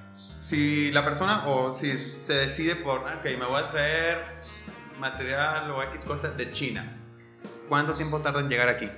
[0.43, 4.17] Si la persona o si se decide por, ok, me voy a traer
[4.99, 6.97] material o X cosas de China,
[7.69, 8.89] ¿cuánto tiempo tarda en llegar aquí?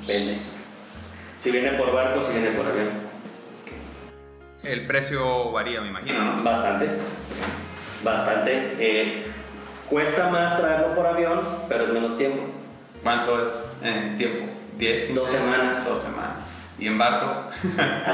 [0.00, 0.38] Depende.
[1.36, 2.88] Si viene por barco, si viene por avión.
[4.62, 6.88] El precio varía, me imagino, Bastante.
[8.04, 8.76] Bastante.
[8.78, 9.24] Eh,
[9.88, 12.44] cuesta más traerlo por avión, pero es menos tiempo.
[13.02, 14.46] ¿Cuánto es en tiempo?
[14.78, 15.14] ¿10?
[15.14, 15.84] Dos semanas.
[15.84, 16.39] Dos semanas.
[16.80, 17.50] ¿Y en barco?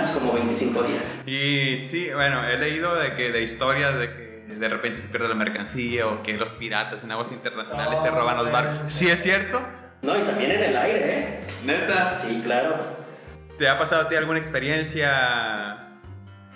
[0.03, 1.23] Es como 25 días.
[1.25, 5.29] Y sí, bueno, he leído de que de historias de que de repente se pierde
[5.29, 8.77] la mercancía o que los piratas en aguas internacionales se roban los barcos.
[8.89, 9.61] ¿Sí es cierto?
[10.03, 11.41] No, y también en el aire, ¿eh?
[11.65, 12.19] ¿Neta?
[12.19, 12.77] Sí, claro.
[13.57, 15.87] ¿Te ha pasado a ti alguna experiencia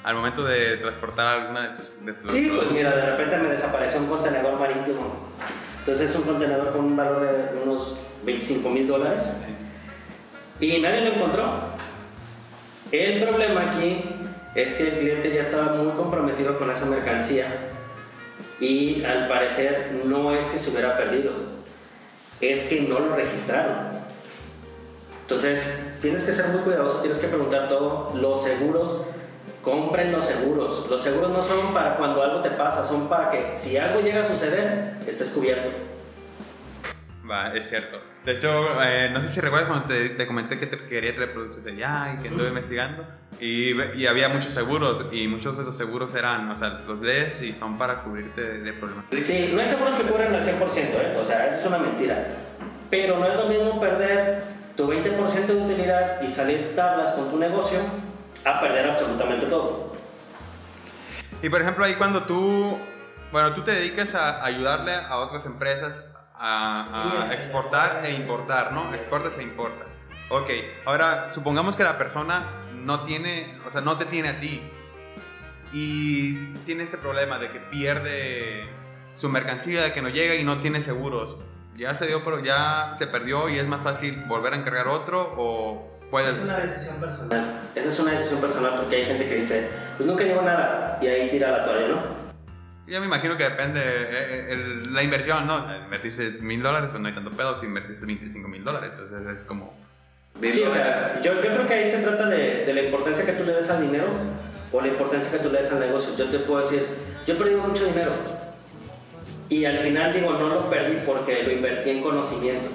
[0.02, 4.00] al momento de transportar alguna de tus, de Sí, pues mira, de repente me desapareció
[4.00, 5.30] un contenedor marítimo.
[5.78, 9.36] Entonces es un contenedor con un valor de unos 25 mil dólares.
[10.60, 11.69] Y nadie lo encontró.
[12.92, 14.02] El problema aquí
[14.54, 17.46] es que el cliente ya estaba muy comprometido con esa mercancía
[18.58, 21.32] y al parecer no es que se hubiera perdido,
[22.40, 23.90] es que no lo registraron.
[25.22, 28.12] Entonces tienes que ser muy cuidadoso, tienes que preguntar todo.
[28.16, 29.02] Los seguros
[29.62, 30.86] compren los seguros.
[30.90, 34.20] Los seguros no son para cuando algo te pasa, son para que si algo llega
[34.20, 35.89] a suceder, estés cubierto.
[37.30, 38.00] Va, es cierto.
[38.24, 41.62] De hecho, eh, no sé si recuerdas cuando te, comenté que te quería traer productos
[41.62, 43.06] de allá y que anduve investigando.
[43.38, 47.40] Y, y, había muchos seguros y muchos de los seguros eran, o sea, los lees
[47.42, 49.04] y son para cubrirte de, problemas.
[49.22, 51.16] Sí, no hay seguros que cubren al 100%, ¿eh?
[51.18, 52.26] o sea, eso es una mentira.
[52.90, 54.42] Pero no es lo mismo perder
[54.76, 57.78] tu 20% de utilidad y salir tablas con tu negocio
[58.44, 59.92] a perder absolutamente todo.
[61.42, 62.76] Y por ejemplo, ahí cuando tú,
[63.30, 66.09] bueno, tú te dedicas a ayudarle a otras empresas
[66.40, 68.92] a, exportar e importar, ¿no?
[68.94, 69.88] Exportas e importas.
[70.30, 70.50] Ok,
[70.86, 74.62] ahora supongamos que la persona no tiene, o sea, no te tiene a ti
[75.72, 78.68] y tiene este problema de que pierde
[79.14, 81.36] su mercancía, de que no llega y no tiene seguros.
[81.76, 85.34] Ya se dio, pero ya se perdió y es más fácil volver a encargar otro
[85.36, 87.60] o es una decisión personal.
[87.74, 91.06] Esa es una decisión personal porque hay gente que dice, pues nunca llevo nada y
[91.06, 92.29] ahí tira la toalla, ¿no?
[92.90, 95.62] Yo me imagino que depende eh, eh, la inversión, ¿no?
[95.62, 98.90] O sea, invertiste mil dólares, pues no hay tanto pedo si invertiste 25 mil dólares,
[98.92, 99.72] entonces es como...
[100.42, 103.32] Sí, o sea, yo, yo, creo que ahí se trata de, de, la importancia que
[103.32, 104.08] tú le des al dinero
[104.72, 106.16] o la importancia que tú le des al negocio.
[106.16, 106.84] Yo te puedo decir,
[107.26, 108.12] yo he perdido mucho dinero
[109.48, 112.70] y al final digo, no lo perdí porque lo invertí en conocimiento.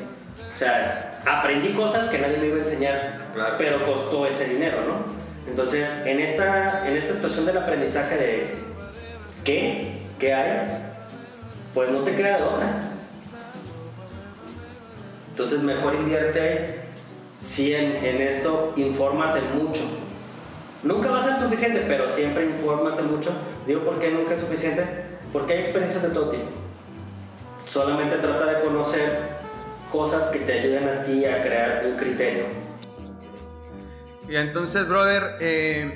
[0.54, 3.20] O sea, aprendí cosas que nadie me iba a enseñar,
[3.58, 5.06] pero costó ese dinero, ¿no?
[5.50, 8.50] Entonces, en esta, en esta situación del aprendizaje de
[9.44, 10.84] qué, qué hay,
[11.74, 12.92] pues no te queda de.
[15.32, 16.82] Entonces, mejor invierte
[17.42, 19.82] si en, en esto, infórmate mucho.
[20.84, 23.32] Nunca va a ser suficiente, pero siempre infórmate mucho.
[23.68, 24.86] Digo, ¿por qué nunca es suficiente?
[25.34, 26.46] Porque hay experiencias de todo tipo.
[27.66, 29.20] Solamente trata de conocer
[29.92, 32.46] cosas que te ayuden a ti a crear un criterio.
[34.30, 35.94] Y entonces, brother, eh,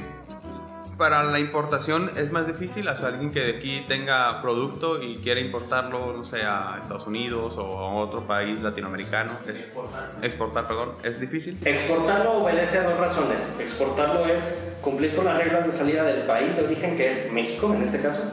[0.99, 5.15] para la importación es más difícil, o sea, alguien que de aquí tenga producto y
[5.15, 10.11] quiere importarlo, no sé, a Estados Unidos o a otro país latinoamericano, es, Exportar.
[10.21, 11.57] exportar, perdón, es difícil.
[11.63, 13.57] Exportarlo obedece a dos razones.
[13.61, 17.73] Exportarlo es cumplir con las reglas de salida del país de origen, que es México
[17.73, 18.29] en este caso,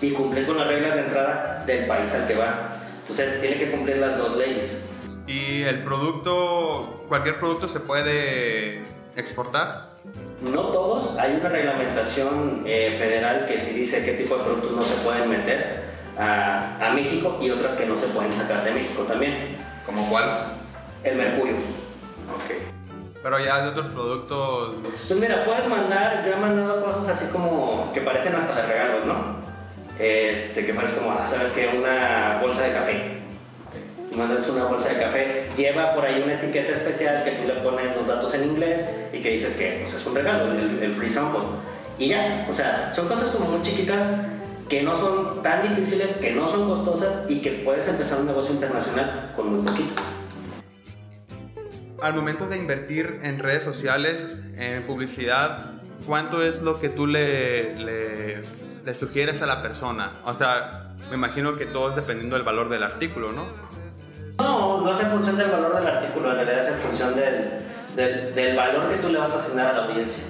[0.00, 2.72] y cumplir con las reglas de entrada del país al que va.
[3.00, 4.88] Entonces tiene que cumplir las dos leyes.
[5.26, 9.90] Y el producto, cualquier producto se puede exportar.
[10.40, 14.84] No todos, hay una reglamentación eh, federal que sí dice qué tipo de productos no
[14.84, 15.82] se pueden meter
[16.16, 19.56] a, a México y otras que no se pueden sacar de México también.
[19.84, 20.38] ¿Como cuáles?
[21.02, 21.54] El mercurio.
[21.54, 22.54] Ok.
[23.22, 24.76] Pero ya de otros productos,
[25.08, 29.06] Pues mira, puedes mandar, yo he mandado cosas así como que parecen hasta de regalos,
[29.06, 29.38] ¿no?
[29.98, 31.76] Este, que parece como, ah, ¿sabes qué?
[31.76, 33.17] Una bolsa de café.
[34.18, 37.94] Mandas una bolsa de café, lleva por ahí una etiqueta especial que tú le pones
[37.96, 41.08] los datos en inglés y que dices que pues, es un regalo, el, el free
[41.08, 41.40] sample.
[41.98, 44.10] Y ya, o sea, son cosas como muy chiquitas
[44.68, 48.54] que no son tan difíciles, que no son costosas y que puedes empezar un negocio
[48.54, 50.02] internacional con muy poquito.
[52.02, 55.72] al momento de invertir en redes sociales, en publicidad,
[56.06, 58.42] ¿cuánto es lo que tú le, le,
[58.84, 60.20] le sugieres a la persona?
[60.24, 63.46] O sea, me imagino que todo es dependiendo del valor del artículo, ¿no?
[64.38, 68.34] No, no es en función del valor del artículo, en realidad es en función del,
[68.34, 70.24] del, valor que tú le vas a asignar a la audiencia.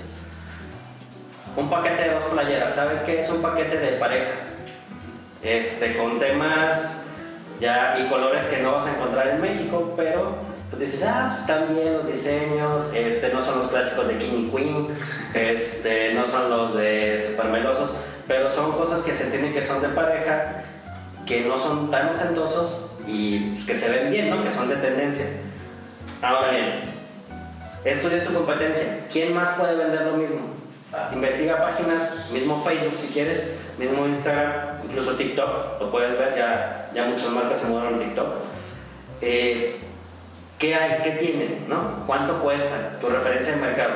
[1.54, 3.20] Un paquete de dos playeras, ¿sabes qué?
[3.20, 4.30] Es un paquete de pareja.
[5.42, 7.04] Este, con temas
[7.60, 10.36] ya y colores que no vas a encontrar en México, pero
[10.70, 14.48] pues dices, ah, pues están bien los diseños, este, no son los clásicos de King
[14.48, 14.88] y Queen,
[15.34, 17.94] este, no son los de super melosos,
[18.26, 20.64] pero son cosas que se entienden que son de pareja,
[21.26, 24.42] que no son tan ostentosos y que se ven bien, ¿no?
[24.42, 25.24] Que son de tendencia.
[26.20, 26.82] Ahora bien,
[27.84, 29.06] estudia tu competencia.
[29.10, 30.40] ¿Quién más puede vender lo mismo?
[31.12, 37.04] Investiga páginas, mismo Facebook si quieres, mismo Instagram, incluso TikTok, lo puedes ver, ya, ya
[37.04, 38.26] muchas marcas se mudaron a TikTok.
[39.20, 39.80] Eh,
[40.58, 41.02] ¿Qué hay?
[41.02, 41.66] ¿Qué tienen?
[41.68, 42.04] ¿no?
[42.06, 42.98] ¿Cuánto cuesta?
[43.00, 43.94] ¿Tu referencia de mercado?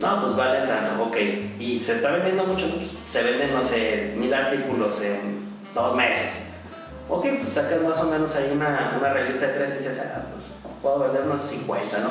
[0.00, 1.16] No, pues vale tanto, ok.
[1.58, 6.53] Y se está vendiendo mucho, pues, se venden, no sé, mil artículos en dos meses.
[7.08, 10.22] Ok, pues sacas más o menos ahí una, una reglita de tres y dices, ah,
[10.32, 10.44] pues
[10.80, 12.10] puedo vender unos 50, ¿no?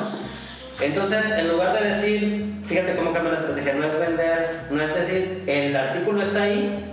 [0.80, 4.94] Entonces, en lugar de decir, fíjate cómo cambia la estrategia, no es vender, no es
[4.94, 6.92] decir, el artículo está ahí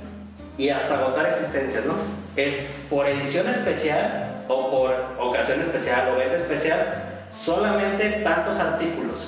[0.57, 1.95] y hasta agotar existencias, ¿no?
[2.35, 9.27] Es por edición especial o por ocasión especial o venta especial, solamente tantos artículos.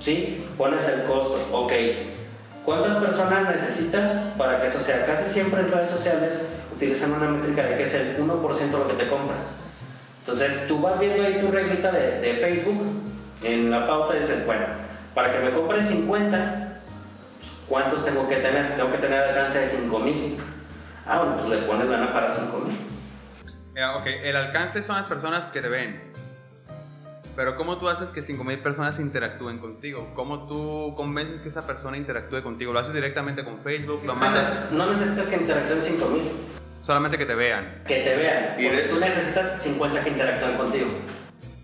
[0.00, 0.46] ¿Sí?
[0.56, 1.72] Pones el costo, ok.
[2.64, 5.04] ¿Cuántas personas necesitas para que eso sea?
[5.06, 8.94] Casi siempre en redes sociales utilizan una métrica de que es el 1% lo que
[8.94, 9.38] te compran.
[10.20, 12.80] Entonces tú vas viendo ahí tu reglita de, de Facebook
[13.42, 14.64] en la pauta y dices, bueno,
[15.12, 16.80] para que me compren 50,
[17.38, 18.76] pues, ¿cuántos tengo que tener?
[18.76, 20.38] Tengo que tener alcance de 5000.
[21.04, 22.76] Ah, bueno, pues le pones lana para 5000.
[23.74, 26.08] Eh, ok, el alcance son las personas que te ven.
[27.34, 30.08] Pero ¿cómo tú haces que 5.000 personas interactúen contigo?
[30.14, 32.72] ¿Cómo tú convences que esa persona interactúe contigo?
[32.72, 34.02] ¿Lo haces directamente con Facebook?
[34.04, 36.32] ¿Lo mandas No necesitas que interactúen 5000,
[36.88, 37.82] solamente que te vean?
[37.86, 38.54] que te vean.
[38.58, 40.86] Y de- tú necesitas 50 que interactúen contigo.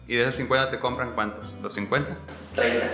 [0.06, 1.54] ¿Y de esas 50 te compran cuántos?
[1.62, 2.10] ¿Los 50?
[2.54, 2.84] 30.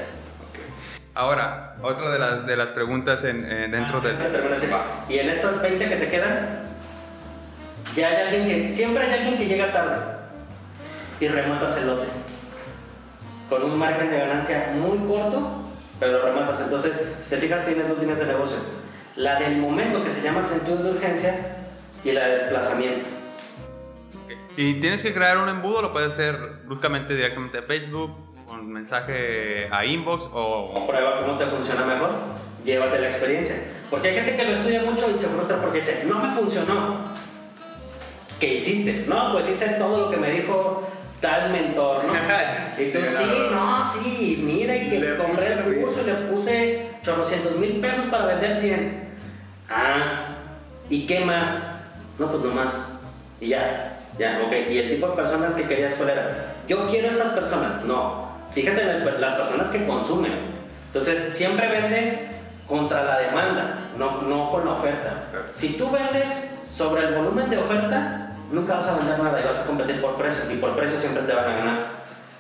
[1.12, 4.16] Ahora, otra de las, de las preguntas en, eh, dentro del...
[4.16, 4.68] Termina así.
[5.08, 6.66] Y en estas 20 que te quedan,
[7.96, 8.72] ya hay alguien que.
[8.72, 9.96] Siempre hay alguien que llega tarde
[11.18, 12.06] y rematas el lote.
[13.48, 15.64] Con un margen de ganancia muy corto,
[15.98, 16.60] pero rematas.
[16.60, 18.58] Entonces, si te fijas, tienes dos líneas de negocio:
[19.16, 21.56] la del momento que se llama sentido de urgencia
[22.04, 23.04] y la de desplazamiento.
[24.56, 28.14] Y tienes que crear un embudo, lo puedes hacer bruscamente directamente a Facebook,
[28.46, 30.86] con mensaje a inbox o...
[30.86, 32.10] Prueba cómo te funciona mejor,
[32.64, 33.56] llévate la experiencia.
[33.90, 37.12] Porque hay gente que lo estudia mucho y se frustra porque dice, no me funcionó.
[38.38, 39.04] ¿Qué hiciste?
[39.08, 40.88] No, pues hice todo lo que me dijo
[41.20, 42.12] tal mentor, ¿no?
[42.78, 43.92] Y tú, Sí, no.
[43.92, 48.26] sí, mira, y que Le compré el curso y le puse chorrocientos mil pesos para
[48.26, 49.10] vender 100.
[49.68, 50.28] Ah,
[50.88, 51.69] ¿y qué más?
[52.20, 52.76] No, pues no más.
[53.40, 54.52] Y ya, ya, ok.
[54.70, 56.54] ¿Y el tipo de personas que querías cuál era?
[56.68, 57.82] Yo quiero estas personas.
[57.86, 60.32] No, fíjate en las personas que consumen.
[60.86, 62.28] Entonces, siempre venden
[62.66, 65.24] contra la demanda, no, no con la oferta.
[65.50, 69.60] Si tú vendes sobre el volumen de oferta, nunca vas a vender nada y vas
[69.60, 70.50] a competir por precio.
[70.52, 71.78] Y por precio siempre te van a ganar.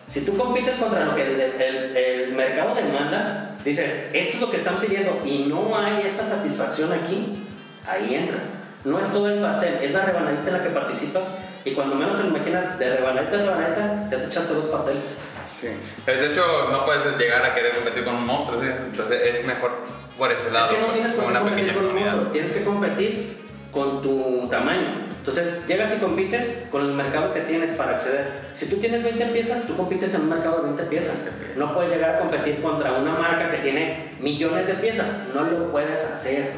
[0.06, 4.56] Si tú compites contra lo que el- el mercado demanda, dices, esto es lo que
[4.58, 7.46] están pidiendo y no hay esta satisfacción aquí,
[7.88, 8.46] ahí entras.
[8.84, 12.20] No es todo el pastel, es la rebanadita en la que participas y cuando menos
[12.20, 15.16] te imaginas, de rebanadita a rebanadita, ya te echaste dos pasteles.
[15.60, 15.68] Sí.
[16.06, 18.68] De hecho, no puedes llegar a querer competir con un monstruo, ¿sí?
[18.68, 19.72] entonces es mejor
[20.16, 20.66] por ese lado.
[20.66, 22.12] Es que no pues, tienes con una pequeña con comunidad.
[22.12, 23.36] monstruo, tienes que competir
[23.70, 25.08] con tu tamaño.
[25.10, 28.26] Entonces, llegas y compites con el mercado que tienes para acceder.
[28.54, 31.16] Si tú tienes 20 piezas, tú compites en un mercado de 20 piezas.
[31.56, 35.08] No puedes llegar a competir contra una marca que tiene millones de piezas.
[35.34, 36.52] No lo puedes hacer.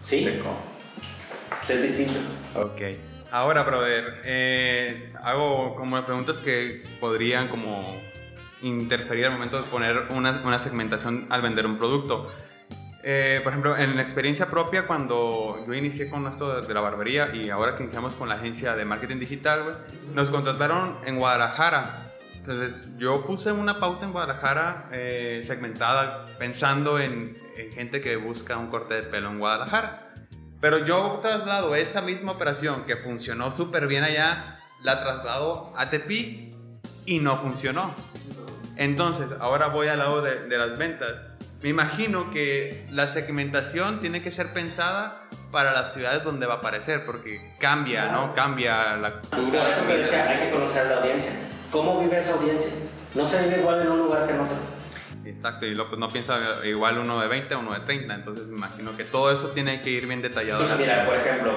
[0.00, 0.40] ¿Sí?
[1.68, 2.18] Es distinto.
[2.54, 2.80] Ok.
[3.30, 7.98] Ahora, brother, eh, hago como preguntas que podrían como
[8.60, 12.30] interferir al momento de poner una, una segmentación al vender un producto.
[13.04, 17.34] Eh, por ejemplo, en la experiencia propia, cuando yo inicié con esto de, la barbería
[17.34, 19.76] y ahora que iniciamos con la agencia de marketing digital, güey,
[20.14, 22.12] nos contrataron en Guadalajara.
[22.34, 28.56] Entonces, yo puse una pauta en Guadalajara eh, segmentada pensando en, en gente que busca
[28.56, 30.11] un corte de pelo en Guadalajara.
[30.62, 36.54] Pero yo traslado esa misma operación que funcionó súper bien allá, la traslado a Tepic
[37.04, 37.92] y no funcionó.
[38.76, 41.20] Entonces, ahora voy al lado de, de las ventas.
[41.62, 46.56] Me imagino que la segmentación tiene que ser pensada para las ciudades donde va a
[46.58, 48.32] aparecer, porque cambia, ¿no?
[48.32, 51.32] Cambia la Y por eso te decía, hay que conocer la audiencia.
[51.72, 52.88] ¿Cómo vive esa audiencia?
[53.14, 54.56] No se vive igual en un lugar que en otro.
[55.32, 58.58] Exacto, y lo, no piensa igual uno de 20 a uno de 30, entonces me
[58.58, 60.64] imagino que todo eso tiene que ir bien detallado.
[60.76, 61.52] Mira, por ejemplo,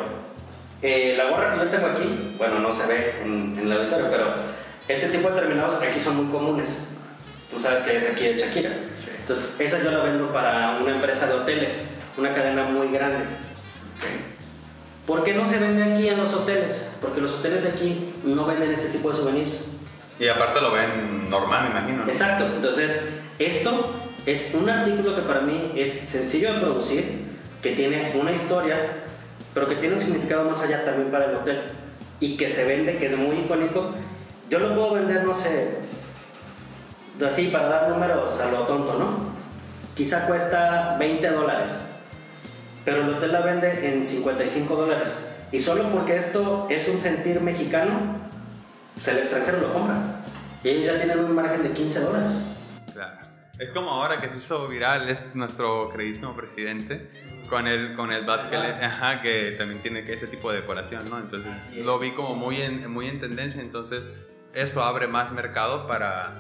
[0.82, 4.08] eh, la gorra que yo tengo aquí, bueno, no se ve en, en el auditorio,
[4.10, 4.28] pero
[4.88, 6.92] este tipo de terminados aquí son muy comunes.
[7.52, 8.72] Tú sabes que es aquí de Shakira.
[9.20, 13.26] Entonces, esa yo la vendo para una empresa de hoteles, una cadena muy grande.
[15.06, 16.98] ¿Por qué no se vende aquí en los hoteles?
[17.02, 19.66] Porque los hoteles de aquí no venden este tipo de souvenirs.
[20.20, 22.06] Y aparte lo ven normal, me imagino.
[22.06, 22.12] ¿no?
[22.12, 23.94] Exacto, entonces esto
[24.26, 27.26] es un artículo que para mí es sencillo de producir,
[27.62, 28.78] que tiene una historia,
[29.54, 31.62] pero que tiene un significado más allá también para el hotel
[32.20, 33.92] y que se vende, que es muy icónico.
[34.50, 35.78] Yo lo puedo vender, no sé,
[37.26, 39.36] así para dar números a lo tonto, ¿no?
[39.96, 41.78] Quizá cuesta 20 dólares,
[42.84, 45.28] pero el hotel la vende en 55 dólares.
[45.52, 47.94] Y solo porque esto es un sentir mexicano,
[48.94, 49.96] pues el extranjero lo compra.
[50.64, 52.55] Y ellos ya tienen un margen de 15 dólares.
[53.60, 57.10] Es como ahora que se hizo viral es nuestro queridísimo presidente
[57.50, 61.10] con el con el bat que, le- ajá, que también tiene ese tipo de decoración,
[61.10, 61.18] ¿no?
[61.20, 64.04] Entonces lo vi como muy en, muy en tendencia, entonces
[64.54, 66.40] eso abre más mercado para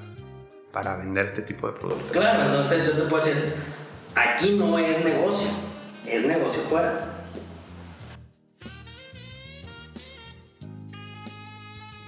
[0.74, 2.12] para vender este tipo de productos.
[2.12, 3.54] Claro, entonces yo te puedo decir,
[4.14, 5.48] aquí no es negocio,
[6.06, 7.12] es negocio fuera.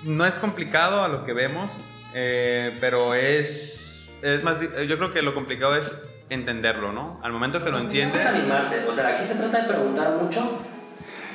[0.04, 1.72] No es complicado a lo que vemos,
[2.14, 3.77] eh, pero es,
[4.22, 5.94] es más, yo creo que lo complicado es
[6.30, 7.20] entenderlo, ¿no?
[7.24, 10.62] Al momento que lo entiendes, Es animarse, o sea, aquí se trata de preguntar mucho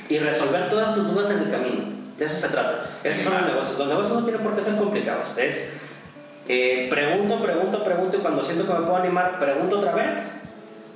[0.08, 1.84] y resolver todas tus dudas en el camino.
[2.18, 2.86] De eso se trata.
[3.02, 3.78] Esos son los negocios.
[3.78, 5.38] Los negocios no tienen por qué ser complicados.
[5.38, 5.80] Es
[6.48, 10.42] eh, pregunto, pregunto, pregunto y cuando siento que me puedo animar, pregunto otra vez,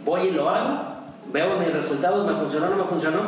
[0.04, 3.20] voy y lo hago, veo mis resultados, me funcionó, no me funcionó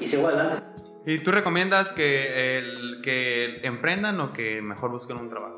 [0.00, 0.64] y sigo adelante.
[1.06, 5.56] ¿y tú recomiendas que, el, que emprendan o que mejor busquen un trabajo?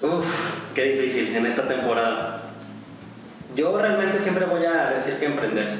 [0.00, 0.26] Uf,
[0.74, 2.42] qué difícil en esta temporada.
[3.56, 5.78] Yo realmente siempre voy a decir que emprender,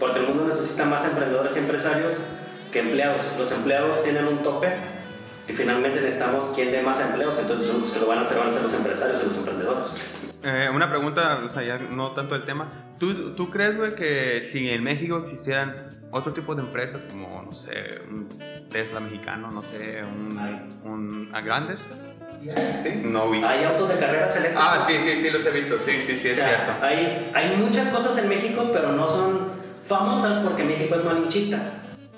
[0.00, 2.16] porque el mundo necesita más emprendedores y empresarios
[2.72, 3.22] que empleados.
[3.38, 4.72] Los empleados tienen un tope
[5.46, 8.48] y finalmente necesitamos quien dé más empleos, entonces los que lo van a hacer van
[8.48, 9.96] a ser los empresarios y los emprendedores.
[10.42, 12.68] Eh, una pregunta, o sea, ya no tanto el tema.
[12.98, 17.52] ¿Tú, tú crees, güey, que si en México existieran otro tipo de empresas como, no
[17.52, 18.28] sé, un
[18.70, 21.86] Tesla mexicano, no sé, un, un a grandes?
[22.30, 22.50] Sí,
[23.04, 23.42] no vi.
[23.42, 24.68] Hay autos de carreras eléctricas.
[24.68, 26.72] Ah, sí, sí, sí, los he visto, sí, sí, sí, O es cierto.
[26.82, 29.48] Hay, hay muchas cosas en México, pero no son
[29.86, 31.58] famosas porque México es malinchista.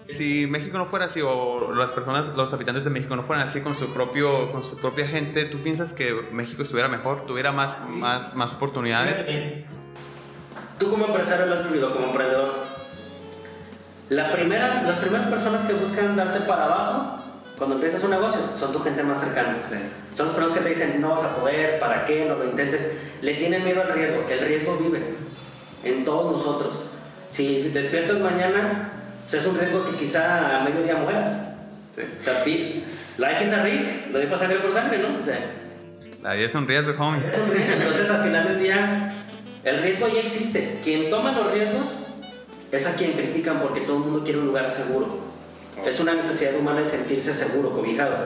[0.09, 3.61] Si México no fuera así, o las personas, los habitantes de México no fueran así
[3.61, 7.89] con su, propio, con su propia gente, ¿tú piensas que México estuviera mejor, tuviera más,
[7.91, 9.65] más, más oportunidades?
[10.79, 12.53] Tú como empresario lo has vivido, como emprendedor.
[14.09, 17.20] La primeras, las primeras personas que buscan darte para abajo
[17.61, 19.59] cuando empiezas un negocio son tu gente más cercana.
[20.15, 22.91] Son las personas que te dicen no vas a poder, para qué, no lo intentes.
[23.21, 24.25] Le tienen miedo al riesgo.
[24.31, 25.15] El riesgo vive
[25.85, 26.87] en todos nosotros.
[27.29, 28.93] Si despiertas mañana,
[29.29, 31.37] pues es un riesgo que quizá a mediodía mueras.
[31.95, 32.01] Sí.
[32.19, 35.19] O sea, life is a risk, lo dijo sangre por sangre, ¿no?
[35.21, 35.39] O sea,
[36.23, 37.29] La vida es un riesgo, homie.
[37.29, 37.75] es un riesgo.
[37.75, 39.27] Entonces, al final del día,
[39.65, 40.79] el riesgo ya existe.
[40.83, 42.07] Quien toma los riesgos
[42.73, 45.30] es a quien critican porque todo el mundo quiere un lugar seguro.
[45.85, 48.17] Es una necesidad humana el sentirse seguro, cobijado.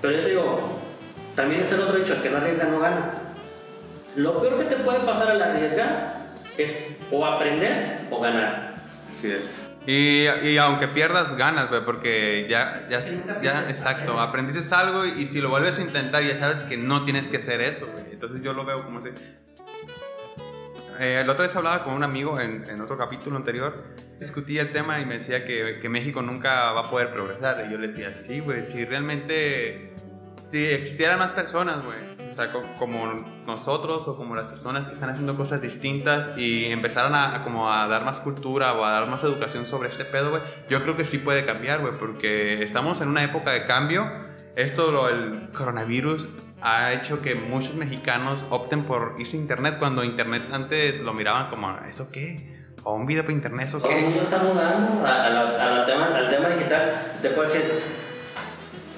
[0.00, 0.80] Pero yo te digo,
[1.34, 3.14] también está el otro dicho, el que no arriesga no gana.
[4.16, 8.74] Lo peor que te puede pasar al arriesgar es o aprender o ganar.
[9.08, 9.50] Así es.
[9.86, 13.00] Y, y, aunque pierdas ganas, güey, porque ya, ya,
[13.42, 17.28] ya, exacto, aprendiste algo y, si lo vuelves a intentar ya sabes que no tienes
[17.28, 18.04] que hacer eso, güey.
[18.12, 19.10] Entonces yo lo veo como así.
[20.98, 23.84] Eh, la otra vez hablaba con un amigo en, otro capítulo anterior,
[24.18, 27.64] discutía el tema y me decía que, que México nunca va a poder progresar.
[27.66, 29.94] Y yo le decía, sí, güey, si realmente
[30.54, 33.12] si existieran más personas, güey, o sea, como
[33.44, 37.88] nosotros o como las personas que están haciendo cosas distintas y empezaran a, como a
[37.88, 41.04] dar más cultura o a dar más educación sobre este pedo, güey, yo creo que
[41.04, 44.08] sí puede cambiar, güey, porque estamos en una época de cambio.
[44.54, 46.28] Esto, lo, el coronavirus,
[46.64, 51.50] ha hecho que muchos mexicanos opten por irse a internet cuando internet antes lo miraban
[51.50, 52.64] como, ¿eso qué?
[52.84, 53.88] O un video por internet, ¿eso qué?
[53.88, 57.16] Todo el mundo está mudando a, tema, al tema digital.
[57.20, 57.70] Te puedo decir,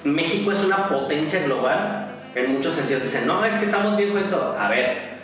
[0.05, 3.03] México es una potencia global en muchos sentidos.
[3.03, 4.55] Dicen, no, es que estamos bien con esto.
[4.57, 5.17] A ver,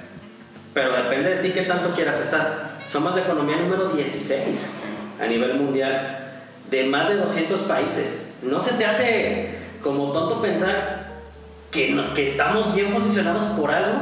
[0.74, 2.78] pero depende de ti qué tanto quieras estar.
[2.86, 4.74] Somos la economía número 16
[5.22, 8.40] a nivel mundial de más de 200 países.
[8.44, 11.03] ¿No se te hace como tonto pensar
[11.74, 13.98] que, que estamos bien posicionados por algo?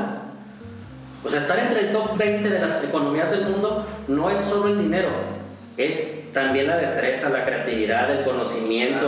[1.23, 4.69] O sea, estar entre el top 20 de las economías del mundo no es solo
[4.69, 5.09] el dinero,
[5.77, 9.07] es también la destreza, la creatividad, el conocimiento.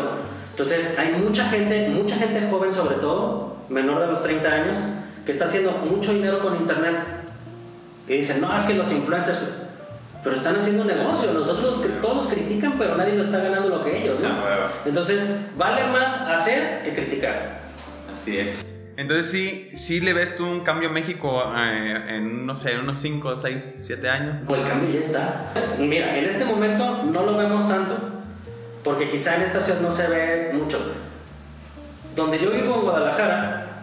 [0.51, 4.78] Entonces, hay mucha gente, mucha gente joven sobre todo, menor de los 30 años,
[5.26, 6.95] que está haciendo mucho dinero con internet.
[8.07, 9.39] Y dicen, no, es que los influencers,
[10.24, 11.32] pero están haciendo negocio.
[11.34, 14.30] Nosotros todos los critican, pero nadie lo está ganando lo que ellos, ¿no?
[14.86, 17.62] Entonces, vale más hacer que criticar.
[18.14, 18.51] Así es.
[18.95, 22.99] Entonces sí, sí le ves tú un cambio en México eh, en, no sé, unos
[22.99, 24.41] 5, 6, 7 años.
[24.47, 25.51] Pues el cambio ya está.
[25.80, 27.97] Mira, en este momento no lo vemos tanto,
[28.84, 30.78] porque quizá en esta ciudad no se ve mucho.
[32.16, 33.80] Donde yo vivo en Guadalajara,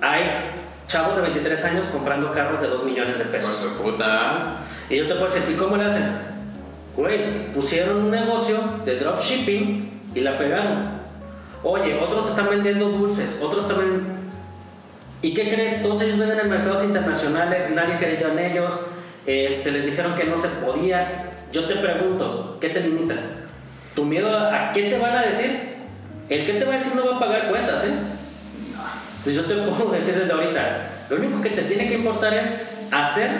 [0.00, 0.22] hay
[0.86, 3.76] chavos de 23 años comprando carros de 2 millones de pesos.
[3.82, 4.60] puta.
[4.88, 6.04] Y yo te puedo decir, ¿y cómo le hacen?
[6.96, 11.01] Güey, pusieron un negocio de dropshipping y la pegaron.
[11.64, 14.22] Oye, otros están vendiendo dulces, otros también...
[15.22, 15.82] ¿Y qué crees?
[15.82, 18.72] Todos ellos venden en mercados internacionales, nadie creyó en ellos,
[19.24, 21.30] este, les dijeron que no se podía.
[21.52, 23.14] Yo te pregunto, ¿qué te limita?
[23.94, 25.60] ¿Tu miedo a, qué te van a decir?
[26.28, 27.92] El que te va a decir no va a pagar cuentas, ¿eh?
[29.18, 32.70] Entonces yo te puedo decir desde ahorita, lo único que te tiene que importar es
[32.90, 33.30] hacer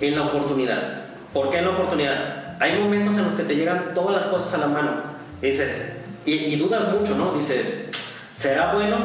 [0.00, 1.04] en la oportunidad.
[1.32, 2.56] ¿Por qué en la oportunidad?
[2.60, 5.02] Hay momentos en los que te llegan todas las cosas a la mano.
[5.42, 7.32] Dices, y, dudas mucho, ¿no?
[7.32, 7.90] Dices,
[8.32, 8.98] ¿será bueno?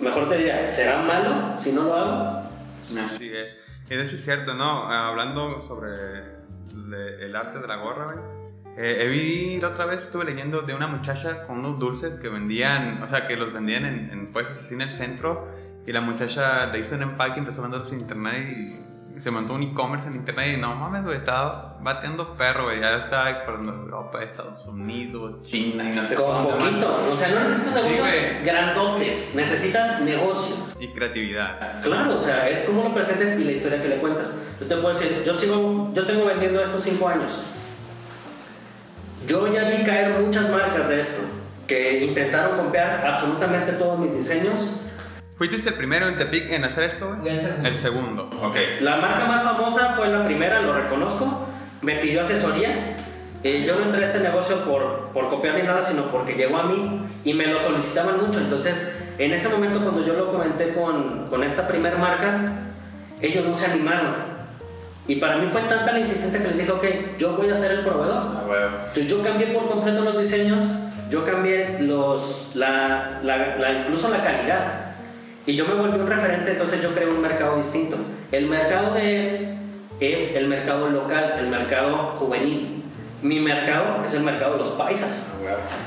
[0.00, 2.50] Mejor te diría, ¿será malo si no lo hago?
[3.04, 3.56] Así es.
[3.88, 4.90] Y eso es cierto, ¿no?
[4.90, 6.40] Hablando sobre
[7.20, 8.16] el arte de la gorra,
[8.76, 13.02] eh, vi la otra vez, estuve leyendo de una muchacha con unos dulces que vendían,
[13.02, 15.48] o sea, que los vendían en, en puestos así en el centro.
[15.86, 18.89] Y la muchacha le hizo un empaque y empezó a venderlos en internet y
[19.20, 22.96] se montó un e-commerce en internet y no mames, güey, estaba bateando perro, güey, ya
[22.96, 27.84] estaba explorando Europa, Estados Unidos, China y no sé Con poquito, o sea, no necesitas
[27.84, 28.08] negocios
[28.44, 30.56] grandotes, necesitas negocio.
[30.80, 31.82] Y creatividad.
[31.82, 34.34] Claro, o sea, es como lo presentes y la historia que le cuentas.
[34.58, 37.40] Yo te puedo decir, yo sigo, yo tengo vendiendo estos cinco años
[39.26, 41.20] yo ya vi caer muchas marcas de esto,
[41.66, 44.72] que intentaron copiar absolutamente todos mis diseños.
[45.40, 47.16] ¿Fuiste el primero en Tepic en hacer esto?
[47.24, 47.66] El segundo.
[47.66, 48.56] El segundo, ok.
[48.82, 51.46] La marca más famosa fue la primera, lo reconozco.
[51.80, 52.98] Me pidió asesoría.
[53.42, 56.58] Eh, yo no entré a este negocio por, por copiar ni nada, sino porque llegó
[56.58, 58.38] a mí y me lo solicitaban mucho.
[58.38, 62.38] Entonces, en ese momento cuando yo lo comenté con, con esta primera marca,
[63.22, 64.40] ellos no se animaron
[65.08, 66.84] y para mí fue tanta la insistencia que les dije, ok,
[67.16, 68.22] yo voy a ser el proveedor.
[68.36, 68.66] Ah, bueno.
[68.80, 70.62] Entonces yo cambié por completo los diseños,
[71.08, 74.89] yo cambié los, la, la, incluso la calidad.
[75.46, 77.96] Y yo me volví un referente, entonces yo creé un mercado distinto.
[78.30, 79.56] El mercado de
[80.00, 82.82] es el mercado local, el mercado juvenil.
[83.22, 85.34] Mi mercado es el mercado de los paisas.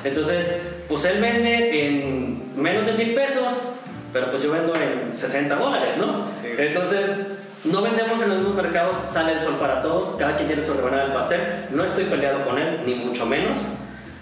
[0.04, 3.72] Entonces, pues él vende en menos de mil pesos,
[4.12, 6.26] pero pues yo vendo en 60 dólares, ¿no?
[6.58, 7.28] Entonces,
[7.64, 10.74] no vendemos en los mismos mercados, sale el sol para todos, cada quien tiene su
[10.74, 11.39] rebanada del pastel.
[11.72, 13.58] No estoy peleado con él, ni mucho menos.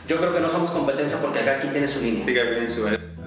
[0.07, 2.25] Yo creo que no somos competencia porque acá aquí tiene su línea.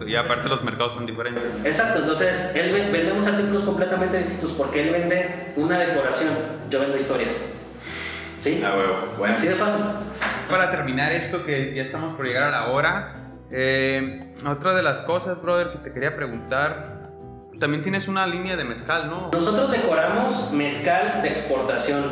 [0.07, 1.45] Y aparte los mercados son diferentes.
[1.65, 6.35] Exacto, entonces él vendemos artículos completamente distintos porque él vende una decoración,
[6.71, 7.53] yo vendo historias.
[8.39, 8.63] ¿Sí?
[8.65, 9.35] Ah, bueno, bueno.
[9.35, 9.85] Así de fácil.
[10.49, 15.01] Para terminar esto, que ya estamos por llegar a la hora, eh, otra de las
[15.03, 16.95] cosas, brother, que te quería preguntar
[17.59, 19.31] también tienes una línea de mezcal, ¿no?
[19.33, 22.03] Nosotros decoramos mezcal de exportación.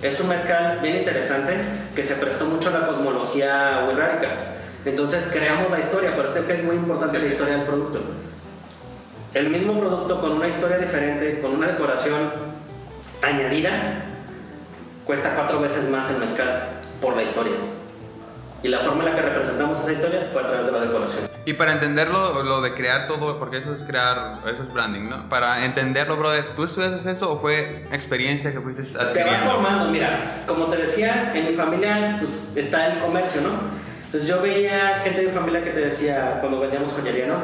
[0.00, 1.56] Es un mezcal bien interesante
[1.94, 4.28] que se prestó mucho a la cosmología wixárika.
[4.84, 8.00] Entonces creamos la historia, pero este que es muy importante la historia del producto.
[9.34, 12.30] El mismo producto con una historia diferente, con una decoración
[13.22, 14.04] añadida,
[15.04, 17.54] cuesta cuatro veces más el mezcal por la historia.
[18.62, 21.28] Y la forma en la que representamos esa historia fue a través de la decoración.
[21.44, 25.28] Y para entenderlo, lo de crear todo, porque eso es crear, eso es branding, ¿no?
[25.28, 29.12] Para entenderlo, brother, ¿tú estudiaste eso o fue experiencia que fuiste adquiriendo?
[29.12, 33.50] Te vas formando, mira, como te decía, en mi familia pues está el comercio, ¿no?
[34.12, 37.36] Entonces yo veía gente de mi familia que te decía cuando vendíamos joyería, ¿no?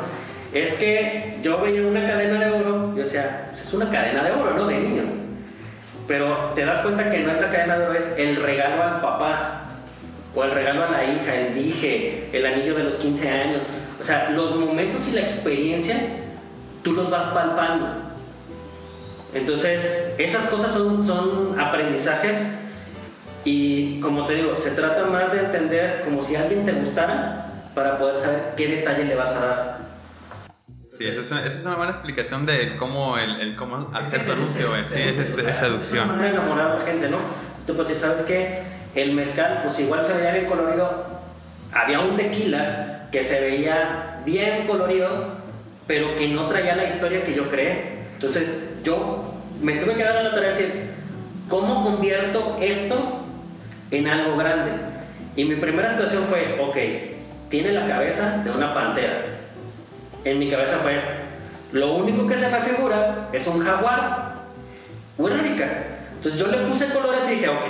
[0.52, 4.32] Es que yo veía una cadena de oro, yo decía, pues es una cadena de
[4.32, 4.66] oro, ¿no?
[4.66, 5.04] De niño.
[6.06, 9.00] Pero te das cuenta que no es la cadena de oro, es el regalo al
[9.00, 9.62] papá
[10.34, 13.66] o el regalo a la hija, el dije, el anillo de los 15 años.
[13.98, 15.96] O sea, los momentos y la experiencia,
[16.82, 17.86] tú los vas palpando.
[19.32, 22.42] Entonces, esas cosas son, son aprendizajes
[23.44, 27.96] y como te digo, se trata más de entender como si alguien te gustara para
[27.96, 29.78] poder saber qué detalle le vas a dar.
[30.98, 35.00] Sí, esa es, una, buena explicación de cómo, el, el cómo hacer tu anuncio, sí,
[35.00, 35.98] es, es, seducción.
[35.98, 37.18] Es una manera de enamorar a la gente, ¿no?
[37.66, 38.62] Tú pues si sabes que
[38.96, 41.06] el mezcal, pues igual se veía bien colorido,
[41.72, 45.36] había un tequila que se veía bien colorido,
[45.86, 48.06] pero que no traía la historia que yo creé.
[48.14, 50.90] Entonces yo me tuve que dar a la tarea de decir,
[51.48, 53.24] ¿cómo convierto esto
[53.90, 54.70] en algo grande?
[55.36, 56.76] Y mi primera situación fue, ok,
[57.48, 59.22] tiene la cabeza de una pantera.
[60.24, 61.00] En mi cabeza fue,
[61.72, 64.34] lo único que se me figura es un jaguar,
[65.16, 65.68] una rica.
[66.14, 67.62] Entonces yo le puse colores y dije, ok,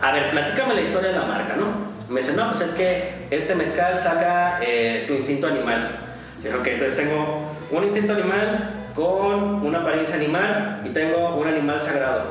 [0.00, 1.90] a ver, platícame la historia de la marca, ¿no?
[2.08, 5.98] Me dice, no, pues es que este mezcal saca eh, tu instinto animal.
[6.42, 11.78] Dije, ok, entonces tengo un instinto animal con una apariencia animal y tengo un animal
[11.78, 12.24] sagrado.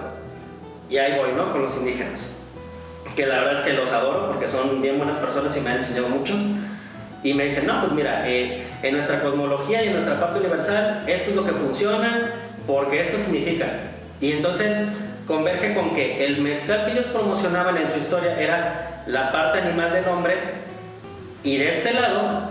[0.90, 1.52] Y ahí voy, ¿no?
[1.52, 2.39] Con los indígenas.
[3.20, 5.76] Que la verdad es que los adoro porque son bien buenas personas y me han
[5.76, 6.34] enseñado mucho.
[7.22, 11.04] Y me dicen, no, pues mira, eh, en nuestra cosmología y en nuestra parte universal,
[11.06, 12.34] esto es lo que funciona
[12.66, 13.66] porque esto significa.
[14.22, 14.88] Y entonces
[15.28, 19.92] converge con que el mezcal que ellos promocionaban en su historia era la parte animal
[19.92, 20.38] del hombre
[21.44, 22.44] y de este lado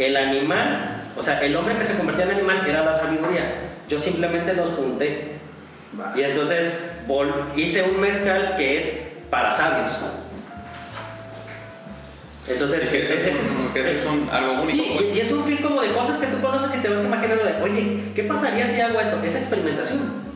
[0.00, 3.52] el animal, o sea, el hombre que se convertía en animal era la sabiduría.
[3.88, 5.38] Yo simplemente los junté.
[6.16, 6.76] Y entonces
[7.54, 9.96] hice un mezcal que es para sabios.
[12.48, 14.68] Entonces, es, que es, un, algo único.
[14.68, 15.16] Sí, pues.
[15.16, 17.62] y, es un film como de cosas que tú conoces y te vas imaginando de,
[17.62, 19.22] oye, ¿qué pasaría si hago esto?
[19.22, 20.28] Es experimentación.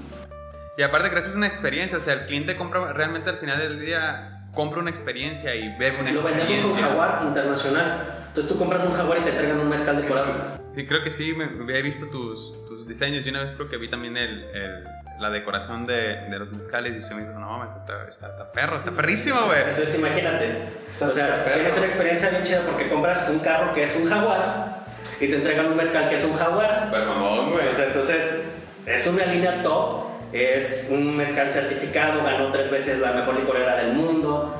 [0.77, 3.81] Y aparte que es una experiencia, o sea, el cliente compra realmente al final del
[3.81, 6.45] día compra una experiencia y bebe una experiencia.
[6.45, 8.25] Lo vendemos con Jaguar internacional.
[8.29, 10.63] Entonces tú compras un Jaguar y te entregan un mezcal decorado.
[10.75, 13.77] Sí, creo que sí, me, he visto tus, tus diseños y una vez creo que
[13.77, 14.85] vi también el, el,
[15.21, 18.51] la decoración de, de, los mezcales y se me dijo, no mames, está, está, está,
[18.51, 19.61] perro, está perrísimo, güey.
[19.71, 20.57] Entonces imagínate,
[21.01, 24.85] o sea, tienes una experiencia bien chida porque compras un carro que es un Jaguar
[25.21, 26.89] y te entregan un mezcal que es un Jaguar.
[26.91, 27.69] Pues mamón, güey.
[27.69, 28.43] O sea, entonces
[28.87, 33.93] es una línea top es un mezcal certificado, ganó tres veces la mejor licorera del
[33.93, 34.57] mundo.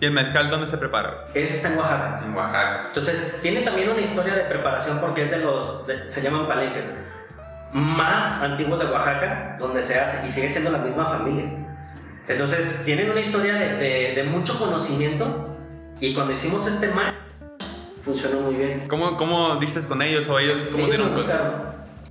[0.00, 1.24] ¿Y el mezcal dónde se prepara?
[1.34, 2.22] Ese está en Oaxaca.
[2.24, 2.84] En Oaxaca.
[2.86, 7.04] Entonces, tiene también una historia de preparación porque es de los, se llaman palenques,
[7.72, 11.44] más antiguos de Oaxaca, donde se hace y sigue siendo la misma familia.
[12.26, 15.56] Entonces, tienen una historia de, de, mucho conocimimiento
[16.00, 17.14] y cuando hicimos este mar
[18.02, 18.84] funcionó muy bien.
[18.88, 21.14] ¿Cómo, cómo diste con ellos o ellos cómo dieron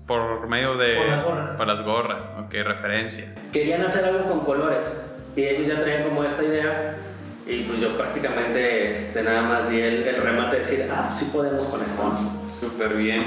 [0.07, 0.95] por medio de...
[0.95, 1.47] Por las gorras.
[1.49, 3.35] Por las gorras, ok, referencia.
[3.51, 4.97] Querían hacer algo con colores
[5.35, 6.97] y ellos ya traían como esta idea
[7.45, 11.65] y pues yo prácticamente este, nada más di el, remate de decir, ah, sí podemos
[11.65, 12.17] con esto.
[12.59, 13.23] Súper bien.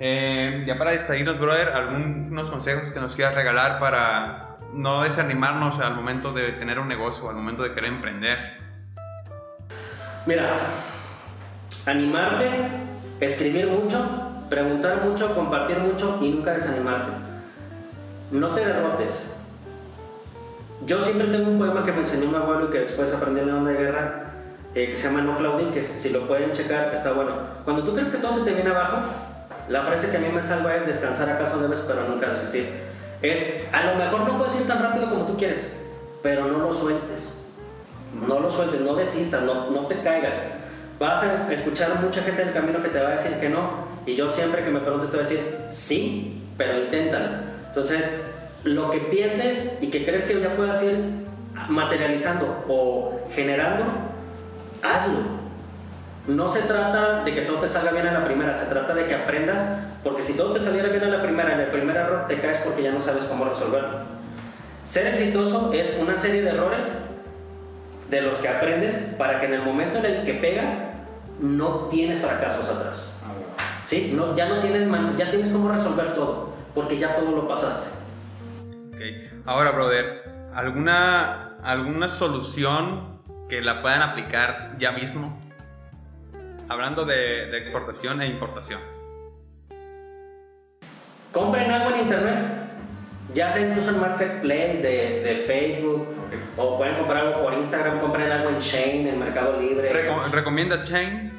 [0.00, 5.94] Eh, ya para despedirnos, brother, algunos consejos que nos quieras regalar para no desanimarnos al
[5.94, 8.38] momento de tener un negocio, al momento de querer emprender.
[10.26, 10.54] Mira,
[11.86, 12.50] animarte,
[13.20, 17.10] escribir mucho, Preguntar mucho, compartir mucho y nunca desanimarte.
[18.30, 19.36] No te derrotes.
[20.86, 23.48] Yo siempre tengo un poema que me enseñó mi abuelo y que después aprendí en
[23.48, 24.32] la onda de guerra,
[24.74, 27.32] eh, que se llama No Claudín, que si lo pueden checar está bueno.
[27.64, 28.98] Cuando tú crees que todo se te viene abajo,
[29.68, 32.68] la frase que a mí me salva es descansar acaso debes, pero nunca desistir.
[33.22, 35.76] Es, a lo mejor no puedes ir tan rápido como tú quieres,
[36.22, 37.40] pero no lo sueltes.
[38.26, 40.42] No lo sueltes, no desistas, no, no te caigas.
[40.98, 43.86] Vas a escuchar mucha gente en el camino que te va a decir que no,
[44.06, 47.28] y yo siempre que me preguntes te voy a decir, sí, pero inténtalo.
[47.66, 48.22] Entonces,
[48.62, 50.96] lo que pienses y que crees que ya puedas ir
[51.68, 53.84] materializando o generando,
[54.82, 55.43] hazlo.
[56.26, 59.06] No se trata de que todo te salga bien a la primera, se trata de
[59.06, 59.60] que aprendas,
[60.02, 62.58] porque si todo te saliera bien a la primera, en el primer error te caes
[62.58, 63.98] porque ya no sabes cómo resolverlo.
[64.84, 66.98] Ser exitoso es una serie de errores
[68.08, 70.92] de los que aprendes para que en el momento en el que pega
[71.40, 73.12] no tienes fracasos atrás.
[73.84, 74.12] ¿Sí?
[74.14, 77.86] No, ya no tienes, ya tienes cómo resolver todo, porque ya todo lo pasaste.
[78.94, 79.00] Ok,
[79.44, 83.20] Ahora, brother, ¿alguna, ¿alguna solución
[83.50, 85.38] que la puedan aplicar ya mismo?
[86.68, 88.80] Hablando de, de exportación e importación.
[91.32, 92.64] Compren algo en internet
[93.34, 96.06] ya sea incluso en Marketplace de, de Facebook,
[96.56, 99.92] o pueden comprar algo por Instagram, compren algo en Chain, en Mercado Libre.
[100.30, 101.32] ¿Recomienda Chain?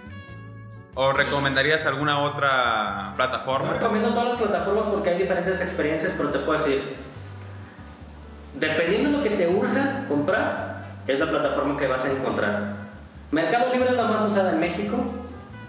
[0.94, 3.74] ¿O recomendarías alguna otra plataforma?
[3.74, 6.96] recomiendo todas las plataformas porque hay diferentes experiencias, pero te puedo decir,
[8.54, 12.85] dependiendo de lo que te urja comprar, es la plataforma que vas a encontrar.
[13.36, 14.96] Mercado Libre es la más usada en México,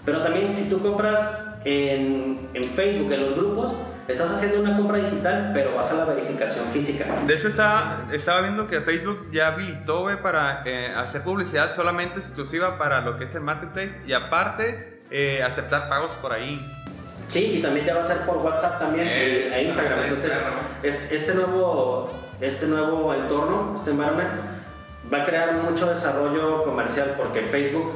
[0.04, 1.20] pero también si tú compras
[1.64, 3.74] en, en Facebook, en los grupos,
[4.06, 7.06] estás haciendo una compra digital, pero vas a la verificación física.
[7.26, 12.78] De hecho, estaba, estaba viendo que Facebook ya habilitó para eh, hacer publicidad solamente exclusiva
[12.78, 16.64] para lo que es el marketplace y aparte eh, aceptar pagos por ahí.
[17.26, 20.04] Sí, y también te va a hacer por WhatsApp también e Instagram.
[20.04, 20.30] Entonces,
[21.10, 24.30] este nuevo, este nuevo entorno, este environment,
[25.12, 27.92] va a crear mucho desarrollo comercial porque Facebook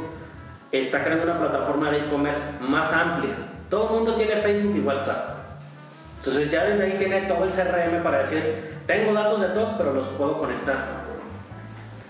[0.73, 3.35] está creando una plataforma de e-commerce más amplia.
[3.69, 5.39] Todo el mundo tiene Facebook y WhatsApp.
[6.19, 9.95] Entonces ya desde ahí tiene todo el CRM para decir, tengo datos de todos, pero
[9.95, 11.01] los puedo conectar.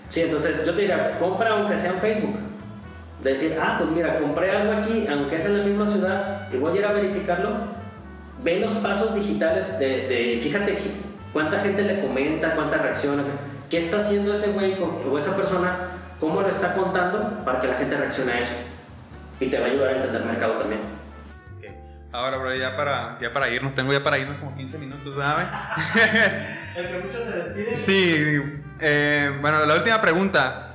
[0.09, 2.35] Sí, entonces yo te diría, compra aunque sea en Facebook.
[3.23, 6.57] De decir, ah, pues mira, compré algo aquí, aunque es en la misma ciudad, y
[6.57, 7.51] voy a ir a verificarlo.
[8.43, 10.77] Ve los pasos digitales de, de fíjate
[11.31, 13.23] cuánta gente le comenta, cuánta reacciona,
[13.71, 15.87] qué está haciendo ese güey o esa persona,
[16.19, 18.53] cómo lo está contando para que la gente reaccione a eso.
[19.39, 20.81] Y te va a ayudar a entender el mercado también.
[22.13, 25.45] Ahora, bro, ya para, ya para irnos, tengo ya para irnos como 15 minutos, ¿sabes?
[26.75, 27.77] El que muchos se despiden.
[27.77, 30.70] Sí, eh, bueno, la última pregunta.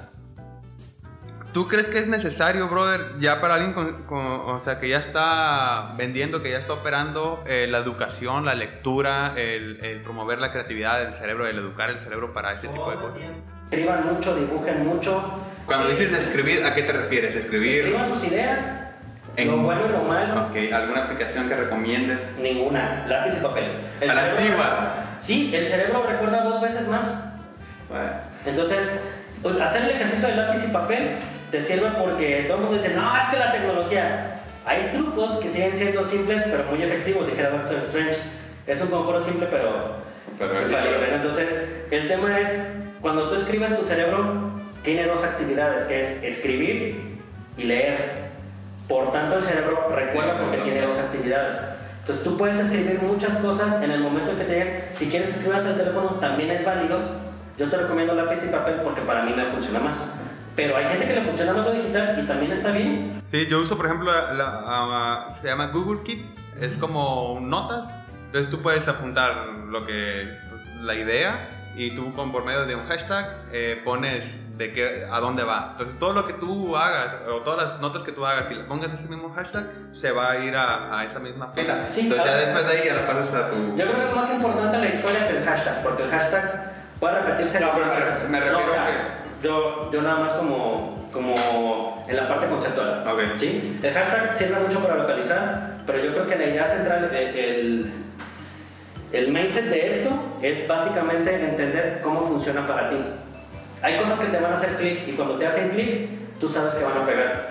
[1.57, 5.95] ¿Tú crees que es necesario, brother, ya para alguien con, o sea, que ya está
[5.97, 11.15] vendiendo, que ya está operando eh, la educación, la lectura, el, promover la creatividad del
[11.15, 13.39] cerebro, el educar el cerebro para ese tipo de cosas?
[13.71, 15.41] Escriban mucho, dibujen mucho.
[15.65, 17.35] Cuando dices escribir, ¿a qué te refieres?
[17.35, 17.87] Escribir.
[17.87, 18.83] Escriban sus ideas
[19.39, 20.49] lo bueno y lo malo.
[20.49, 22.21] Ok, ¿alguna aplicación que recomiendes?
[22.39, 23.73] Ninguna, lápiz y papel.
[24.03, 25.05] ¿A la antigua?
[25.17, 27.15] Sí, el cerebro recuerda dos veces más.
[28.45, 29.01] Entonces,
[29.43, 31.19] pues, hacer el ejercicio de lápiz y papel
[31.51, 34.43] te sirve porque todo el mundo dice, no, es que la tecnología.
[34.65, 38.19] Hay trucos que siguen siendo simples pero muy efectivos, dijera Doctor Strange.
[38.67, 39.97] Es un conjuro simple pero,
[40.39, 42.67] pero Entonces, el tema es,
[43.01, 44.51] cuando tú escribes, tu cerebro
[44.83, 47.21] tiene dos actividades, que es escribir
[47.57, 48.27] y leer.
[48.89, 51.61] Por tanto, el cerebro recuerda porque tiene dos actividades.
[52.01, 54.83] Entonces, tú puedes escribir muchas cosas en el momento en que te lleguen.
[54.93, 56.99] Si quieres escribir el teléfono, también es válido.
[57.59, 60.09] Yo te recomiendo lápiz y papel porque para mí me funciona más.
[60.57, 63.23] Pero hay gente que le funciona lo digital y también está bien.
[63.27, 66.25] Sí, yo uso, por ejemplo, la, ah, se llama Google Keep.
[66.59, 67.93] Es como notas.
[68.27, 72.75] Entonces, tú puedes apuntar lo que, pues, la idea y tú con, por medio de
[72.75, 75.69] un hashtag eh, pones de qué, a dónde va.
[75.73, 78.65] Entonces todo lo que tú hagas o todas las notas que tú hagas, si le
[78.65, 81.87] pongas ese mismo hashtag, se va a ir a, a esa misma fila.
[81.91, 83.77] Sí, Entonces ya después de ahí ya la pasas a tu...
[83.77, 87.21] Yo creo que es más importante la historia que el hashtag, porque el hashtag puede
[87.21, 87.61] repetirse...
[87.61, 87.87] No, pero
[88.31, 89.26] me, refiero que...
[89.43, 93.07] Yo, yo nada más como, como en la parte conceptual.
[93.07, 93.33] Okay.
[93.37, 93.79] ¿sí?
[93.83, 97.91] El hashtag sirve mucho para localizar, pero yo creo que la idea central, el
[99.13, 102.97] el mindset de esto es básicamente entender cómo funciona para ti.
[103.83, 106.75] Hay cosas que te van a hacer clic y cuando te hacen clic, tú sabes
[106.75, 107.49] que van a pegar.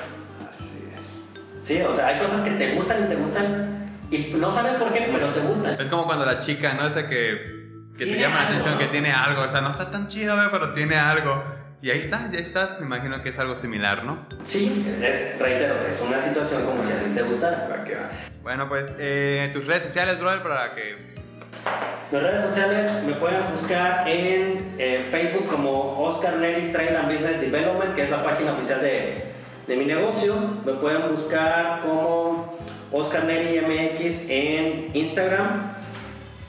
[0.52, 1.68] Así es.
[1.68, 4.92] Sí, o sea, hay cosas que te gustan y te gustan y no sabes por
[4.92, 5.80] qué, pero te gustan.
[5.80, 6.88] Es como cuando la chica, ¿no?
[6.88, 9.44] Esa que, que te llama la atención, que tiene algo.
[9.44, 11.44] O sea, no está tan chido, pero tiene algo.
[11.82, 12.80] Y ahí está, ya estás.
[12.80, 14.26] Me imagino que es algo similar, ¿no?
[14.44, 17.86] Sí, es, reitero, es una situación como si a ti te gustara.
[18.42, 21.16] Bueno, pues eh, tus redes sociales, brother, para que
[22.12, 27.42] mis redes sociales me pueden buscar en eh, Facebook como Oscar Neri Trade and Business
[27.42, 29.32] Development, que es la página oficial de,
[29.68, 30.36] de mi negocio.
[30.64, 32.56] Me pueden buscar como
[32.92, 35.74] Oscar Neri MX en Instagram.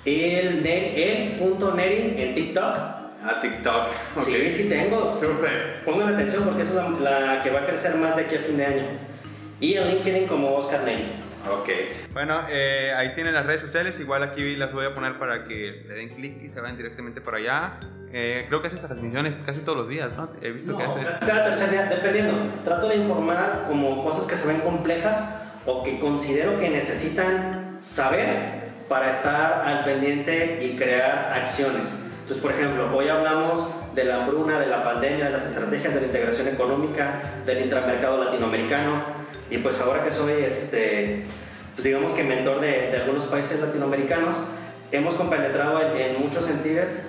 [0.04, 2.95] El, punto Neri en TikTok.
[3.26, 3.88] Ah, TikTok.
[4.22, 5.12] Sí, sí tengo.
[5.12, 5.82] Súper.
[5.84, 8.56] Pongan atención porque es la, la, que va a crecer más de aquí a fin
[8.56, 8.84] de año.
[9.60, 11.06] Y en LinkedIn como Oscar Neri.
[11.50, 11.68] Ok.
[12.12, 13.98] Bueno, eh, ahí tienen las redes sociales.
[14.00, 17.20] Igual aquí las voy a poner para que le den clic y se vayan directamente
[17.20, 17.78] por allá.
[18.12, 20.30] Eh, creo que haces transmisiones casi todos los días, ¿no?
[20.40, 21.18] He visto que haces.
[21.20, 22.42] Cada tercer día, dependiendo.
[22.64, 25.22] Trato de informar como cosas que se ven complejas
[25.64, 32.05] o que considero que necesitan saber para estar al pendiente y crear acciones.
[32.26, 36.00] Entonces, por ejemplo, hoy hablamos de la hambruna, de la pandemia, de las estrategias de
[36.00, 39.00] la integración económica, del intramercado latinoamericano
[39.48, 41.22] y pues ahora que soy, este,
[41.76, 44.34] pues digamos que mentor de, de algunos países latinoamericanos,
[44.90, 47.02] hemos compenetrado en, muchos sentidos,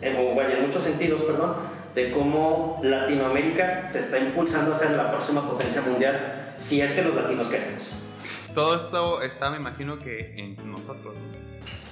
[0.00, 1.56] en, en muchos sentidos, perdón,
[1.94, 7.02] de cómo Latinoamérica se está impulsando a ser la próxima potencia mundial, si es que
[7.02, 7.90] los latinos queremos.
[8.54, 11.14] Todo esto está, me imagino que en nosotros.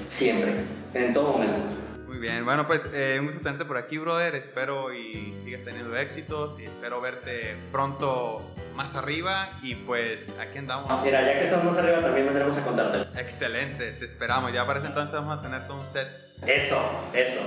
[0.09, 0.55] Siempre,
[0.95, 1.92] en todo momento.
[2.23, 4.37] Bien, bueno, pues eh, un gusto tenerte por aquí, brother.
[4.37, 9.59] Espero y sigas teniendo éxitos y espero verte pronto más arriba.
[9.61, 11.03] Y pues aquí andamos.
[11.03, 13.21] Mira, ya que estamos más arriba, también vendremos a contarte.
[13.21, 14.53] Excelente, te esperamos.
[14.53, 16.07] Ya para ese entonces vamos a tener todo un set.
[16.47, 17.41] Eso, eso.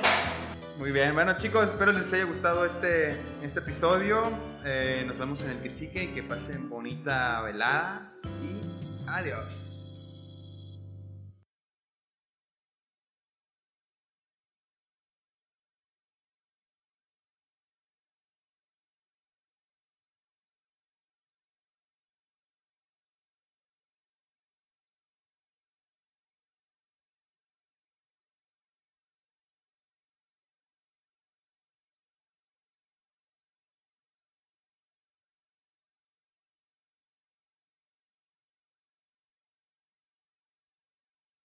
[0.77, 4.29] Muy bien, bueno chicos, espero les haya gustado este, este episodio.
[4.65, 8.11] Eh, nos vemos en el que sigue y que pasen bonita velada.
[8.43, 9.74] Y adiós.